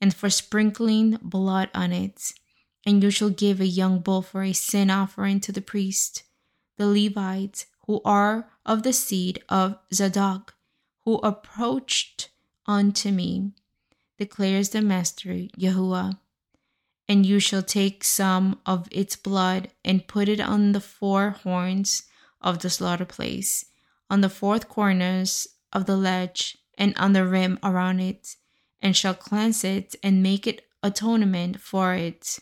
and 0.00 0.14
for 0.14 0.30
sprinkling 0.30 1.18
blood 1.20 1.68
on 1.74 1.92
it. 1.92 2.32
And 2.86 3.02
you 3.02 3.10
shall 3.10 3.30
give 3.30 3.60
a 3.60 3.66
young 3.66 3.98
bull 3.98 4.22
for 4.22 4.44
a 4.44 4.52
sin 4.52 4.90
offering 4.90 5.40
to 5.40 5.52
the 5.52 5.60
priest, 5.60 6.22
the 6.76 6.86
Levites, 6.86 7.66
who 7.86 8.00
are 8.04 8.48
of 8.68 8.82
the 8.82 8.92
seed 8.92 9.42
of 9.48 9.78
Zadok, 9.92 10.54
who 11.04 11.14
approached 11.20 12.28
unto 12.66 13.10
me, 13.10 13.52
declares 14.18 14.68
the 14.68 14.82
Master 14.82 15.30
Yahuwah. 15.58 16.18
And 17.08 17.24
you 17.24 17.40
shall 17.40 17.62
take 17.62 18.04
some 18.04 18.60
of 18.66 18.86
its 18.90 19.16
blood 19.16 19.70
and 19.82 20.06
put 20.06 20.28
it 20.28 20.38
on 20.38 20.72
the 20.72 20.82
four 20.82 21.30
horns 21.30 22.02
of 22.42 22.58
the 22.58 22.68
slaughter 22.68 23.06
place, 23.06 23.64
on 24.10 24.20
the 24.20 24.28
fourth 24.28 24.68
corners 24.68 25.48
of 25.72 25.86
the 25.86 25.96
ledge 25.96 26.58
and 26.76 26.94
on 26.98 27.14
the 27.14 27.26
rim 27.26 27.58
around 27.62 28.00
it, 28.00 28.36
and 28.82 28.94
shall 28.94 29.14
cleanse 29.14 29.64
it 29.64 29.96
and 30.02 30.22
make 30.22 30.46
it 30.46 30.68
atonement 30.82 31.58
for 31.58 31.94
it. 31.94 32.38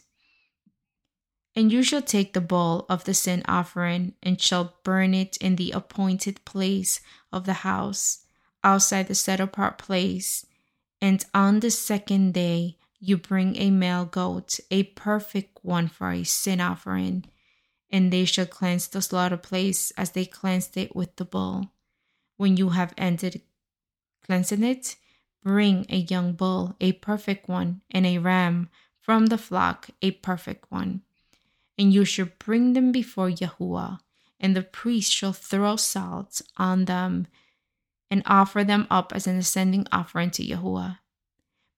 And 1.56 1.72
you 1.72 1.82
shall 1.82 2.02
take 2.02 2.34
the 2.34 2.42
bowl 2.42 2.84
of 2.90 3.04
the 3.04 3.14
sin 3.14 3.42
offering 3.48 4.12
and 4.22 4.38
shall 4.38 4.74
burn 4.84 5.14
it 5.14 5.38
in 5.38 5.56
the 5.56 5.70
appointed 5.70 6.44
place 6.44 7.00
of 7.32 7.46
the 7.46 7.64
house, 7.64 8.26
outside 8.62 9.08
the 9.08 9.14
set 9.14 9.40
apart 9.40 9.78
place. 9.78 10.44
And 11.00 11.24
on 11.32 11.60
the 11.60 11.70
second 11.70 12.34
day 12.34 12.76
you 13.00 13.16
bring 13.16 13.56
a 13.56 13.70
male 13.70 14.04
goat, 14.04 14.60
a 14.70 14.82
perfect 14.82 15.58
one 15.62 15.88
for 15.88 16.12
a 16.12 16.24
sin 16.24 16.60
offering, 16.60 17.24
and 17.90 18.12
they 18.12 18.26
shall 18.26 18.46
cleanse 18.46 18.88
the 18.88 19.00
slaughter 19.00 19.38
place 19.38 19.92
as 19.92 20.10
they 20.10 20.26
cleansed 20.26 20.76
it 20.76 20.94
with 20.94 21.16
the 21.16 21.24
bull. 21.24 21.72
When 22.36 22.58
you 22.58 22.70
have 22.70 22.92
ended 22.98 23.40
cleansing 24.26 24.62
it, 24.62 24.96
bring 25.42 25.86
a 25.88 25.96
young 25.96 26.34
bull, 26.34 26.76
a 26.82 26.92
perfect 26.92 27.48
one, 27.48 27.80
and 27.90 28.04
a 28.04 28.18
ram 28.18 28.68
from 29.00 29.26
the 29.26 29.38
flock, 29.38 29.88
a 30.02 30.10
perfect 30.10 30.70
one. 30.70 31.02
And 31.78 31.92
you 31.92 32.04
shall 32.04 32.28
bring 32.38 32.72
them 32.72 32.92
before 32.92 33.28
Yahuwah, 33.30 34.00
and 34.40 34.56
the 34.56 34.62
priest 34.62 35.12
shall 35.12 35.32
throw 35.32 35.76
salt 35.76 36.40
on 36.56 36.86
them 36.86 37.26
and 38.10 38.22
offer 38.24 38.64
them 38.64 38.86
up 38.90 39.12
as 39.14 39.26
an 39.26 39.36
ascending 39.36 39.86
offering 39.92 40.30
to 40.32 40.44
Yahuwah. 40.44 40.98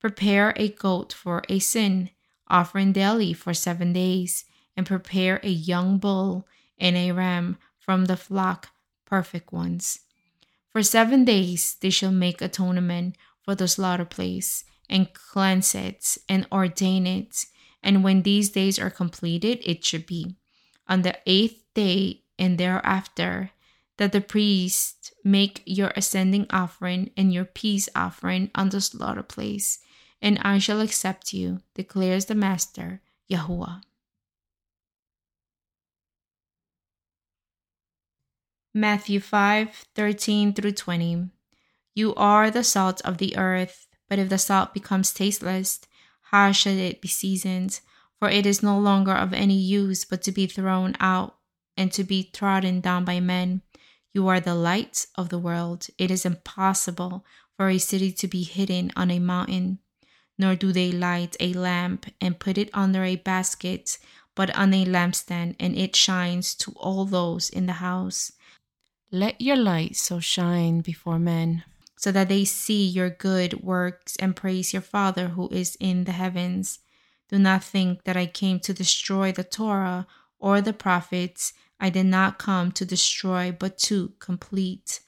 Prepare 0.00 0.52
a 0.56 0.68
goat 0.68 1.12
for 1.12 1.42
a 1.48 1.58
sin, 1.58 2.10
offering 2.48 2.92
daily 2.92 3.32
for 3.32 3.52
seven 3.52 3.92
days, 3.92 4.44
and 4.76 4.86
prepare 4.86 5.40
a 5.42 5.48
young 5.48 5.98
bull 5.98 6.46
and 6.78 6.96
a 6.96 7.10
ram 7.10 7.58
from 7.78 8.04
the 8.04 8.16
flock, 8.16 8.70
perfect 9.04 9.52
ones. 9.52 10.00
For 10.70 10.82
seven 10.82 11.24
days 11.24 11.76
they 11.80 11.90
shall 11.90 12.12
make 12.12 12.40
atonement 12.40 13.16
for 13.42 13.54
the 13.54 13.66
slaughter 13.66 14.04
place, 14.04 14.64
and 14.88 15.12
cleanse 15.12 15.74
it, 15.74 16.18
and 16.28 16.46
ordain 16.52 17.06
it. 17.06 17.46
And 17.82 18.02
when 18.02 18.22
these 18.22 18.50
days 18.50 18.78
are 18.78 18.90
completed, 18.90 19.60
it 19.64 19.84
should 19.84 20.06
be 20.06 20.36
on 20.88 21.02
the 21.02 21.16
eighth 21.26 21.62
day 21.74 22.22
and 22.38 22.58
thereafter 22.58 23.50
that 23.98 24.12
the 24.12 24.20
priest 24.20 25.12
make 25.24 25.62
your 25.66 25.92
ascending 25.96 26.46
offering 26.50 27.10
and 27.16 27.32
your 27.32 27.44
peace 27.44 27.88
offering 27.94 28.50
on 28.54 28.70
the 28.70 28.80
slaughter 28.80 29.22
place, 29.22 29.80
and 30.22 30.38
I 30.40 30.58
shall 30.58 30.80
accept 30.80 31.32
you, 31.32 31.60
declares 31.74 32.26
the 32.26 32.34
Master, 32.34 33.02
Yahuwah. 33.30 33.82
Matthew 38.74 39.18
5 39.18 39.86
13 39.94 40.52
through 40.52 40.72
20. 40.72 41.30
You 41.94 42.14
are 42.14 42.50
the 42.50 42.62
salt 42.62 43.00
of 43.04 43.18
the 43.18 43.36
earth, 43.36 43.88
but 44.08 44.20
if 44.20 44.28
the 44.28 44.38
salt 44.38 44.72
becomes 44.72 45.12
tasteless, 45.12 45.80
how 46.30 46.52
shall 46.52 46.76
it 46.76 47.00
be 47.00 47.08
seasoned? 47.08 47.80
For 48.18 48.28
it 48.28 48.44
is 48.44 48.62
no 48.62 48.78
longer 48.78 49.12
of 49.12 49.32
any 49.32 49.56
use 49.56 50.04
but 50.04 50.22
to 50.22 50.32
be 50.32 50.46
thrown 50.46 50.94
out 51.00 51.36
and 51.76 51.90
to 51.92 52.04
be 52.04 52.24
trodden 52.24 52.80
down 52.80 53.04
by 53.04 53.20
men. 53.20 53.62
You 54.12 54.28
are 54.28 54.40
the 54.40 54.54
light 54.54 55.06
of 55.14 55.28
the 55.28 55.38
world. 55.38 55.86
It 55.96 56.10
is 56.10 56.26
impossible 56.26 57.24
for 57.56 57.68
a 57.68 57.78
city 57.78 58.12
to 58.12 58.28
be 58.28 58.42
hidden 58.42 58.90
on 58.96 59.10
a 59.10 59.18
mountain, 59.18 59.78
nor 60.36 60.54
do 60.54 60.72
they 60.72 60.92
light 60.92 61.36
a 61.40 61.52
lamp 61.54 62.06
and 62.20 62.38
put 62.38 62.58
it 62.58 62.70
under 62.74 63.04
a 63.04 63.16
basket, 63.16 63.98
but 64.34 64.54
on 64.56 64.74
a 64.74 64.84
lampstand, 64.84 65.56
and 65.58 65.76
it 65.76 65.96
shines 65.96 66.54
to 66.56 66.72
all 66.72 67.04
those 67.04 67.48
in 67.48 67.66
the 67.66 67.74
house. 67.74 68.32
Let 69.10 69.40
your 69.40 69.56
light 69.56 69.96
so 69.96 70.20
shine 70.20 70.80
before 70.80 71.18
men, 71.18 71.64
so 71.98 72.12
that 72.12 72.28
they 72.28 72.44
see 72.44 72.86
your 72.86 73.10
good 73.10 73.60
works 73.60 74.14
and 74.16 74.36
praise 74.36 74.72
your 74.72 74.82
Father 74.82 75.28
who 75.28 75.48
is 75.48 75.76
in 75.80 76.04
the 76.04 76.12
heavens. 76.12 76.78
Do 77.28 77.38
not 77.38 77.64
think 77.64 78.04
that 78.04 78.16
I 78.16 78.26
came 78.26 78.60
to 78.60 78.72
destroy 78.72 79.32
the 79.32 79.42
Torah 79.42 80.06
or 80.38 80.60
the 80.60 80.72
prophets. 80.72 81.52
I 81.80 81.90
did 81.90 82.06
not 82.06 82.38
come 82.38 82.70
to 82.72 82.84
destroy, 82.84 83.50
but 83.50 83.78
to 83.78 84.12
complete. 84.20 85.00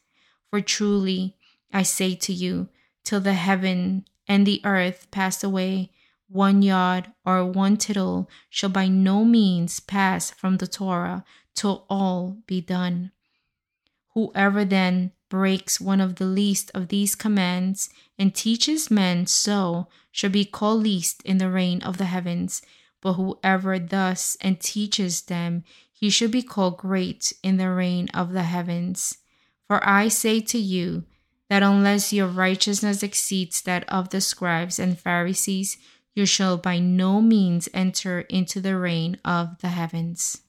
For 0.50 0.60
truly, 0.60 1.36
I 1.72 1.84
say 1.84 2.16
to 2.16 2.32
you, 2.32 2.68
till 3.04 3.20
the 3.20 3.34
heaven 3.34 4.04
and 4.26 4.44
the 4.44 4.60
earth 4.64 5.06
pass 5.12 5.44
away, 5.44 5.92
one 6.26 6.60
yod 6.60 7.12
or 7.24 7.44
one 7.46 7.76
tittle 7.76 8.28
shall 8.48 8.70
by 8.70 8.88
no 8.88 9.24
means 9.24 9.78
pass 9.78 10.30
from 10.30 10.56
the 10.56 10.66
Torah 10.66 11.24
till 11.54 11.86
all 11.88 12.38
be 12.46 12.60
done. 12.60 13.12
Whoever 14.14 14.64
then 14.64 15.12
breaks 15.30 15.80
one 15.80 16.00
of 16.00 16.16
the 16.16 16.26
least 16.26 16.70
of 16.74 16.88
these 16.88 17.14
commands 17.14 17.88
and 18.18 18.34
teaches 18.34 18.90
men 18.90 19.26
so 19.26 19.88
shall 20.12 20.28
be 20.28 20.44
called 20.44 20.82
least 20.82 21.22
in 21.24 21.38
the 21.38 21.50
reign 21.50 21.80
of 21.82 21.96
the 21.96 22.04
heavens. 22.04 22.60
But 23.00 23.14
whoever 23.14 23.78
thus 23.78 24.36
and 24.42 24.60
teaches 24.60 25.22
them, 25.22 25.64
he 25.90 26.10
shall 26.10 26.28
be 26.28 26.42
called 26.42 26.76
great 26.76 27.32
in 27.42 27.56
the 27.56 27.70
reign 27.70 28.08
of 28.12 28.32
the 28.32 28.42
heavens. 28.42 29.16
For 29.66 29.86
I 29.88 30.08
say 30.08 30.40
to 30.40 30.58
you 30.58 31.04
that 31.48 31.62
unless 31.62 32.12
your 32.12 32.26
righteousness 32.26 33.02
exceeds 33.02 33.62
that 33.62 33.88
of 33.88 34.10
the 34.10 34.20
scribes 34.20 34.78
and 34.78 34.98
Pharisees, 34.98 35.78
you 36.14 36.26
shall 36.26 36.56
by 36.56 36.78
no 36.78 37.22
means 37.22 37.68
enter 37.72 38.20
into 38.22 38.60
the 38.60 38.76
reign 38.76 39.18
of 39.24 39.58
the 39.60 39.68
heavens. 39.68 40.42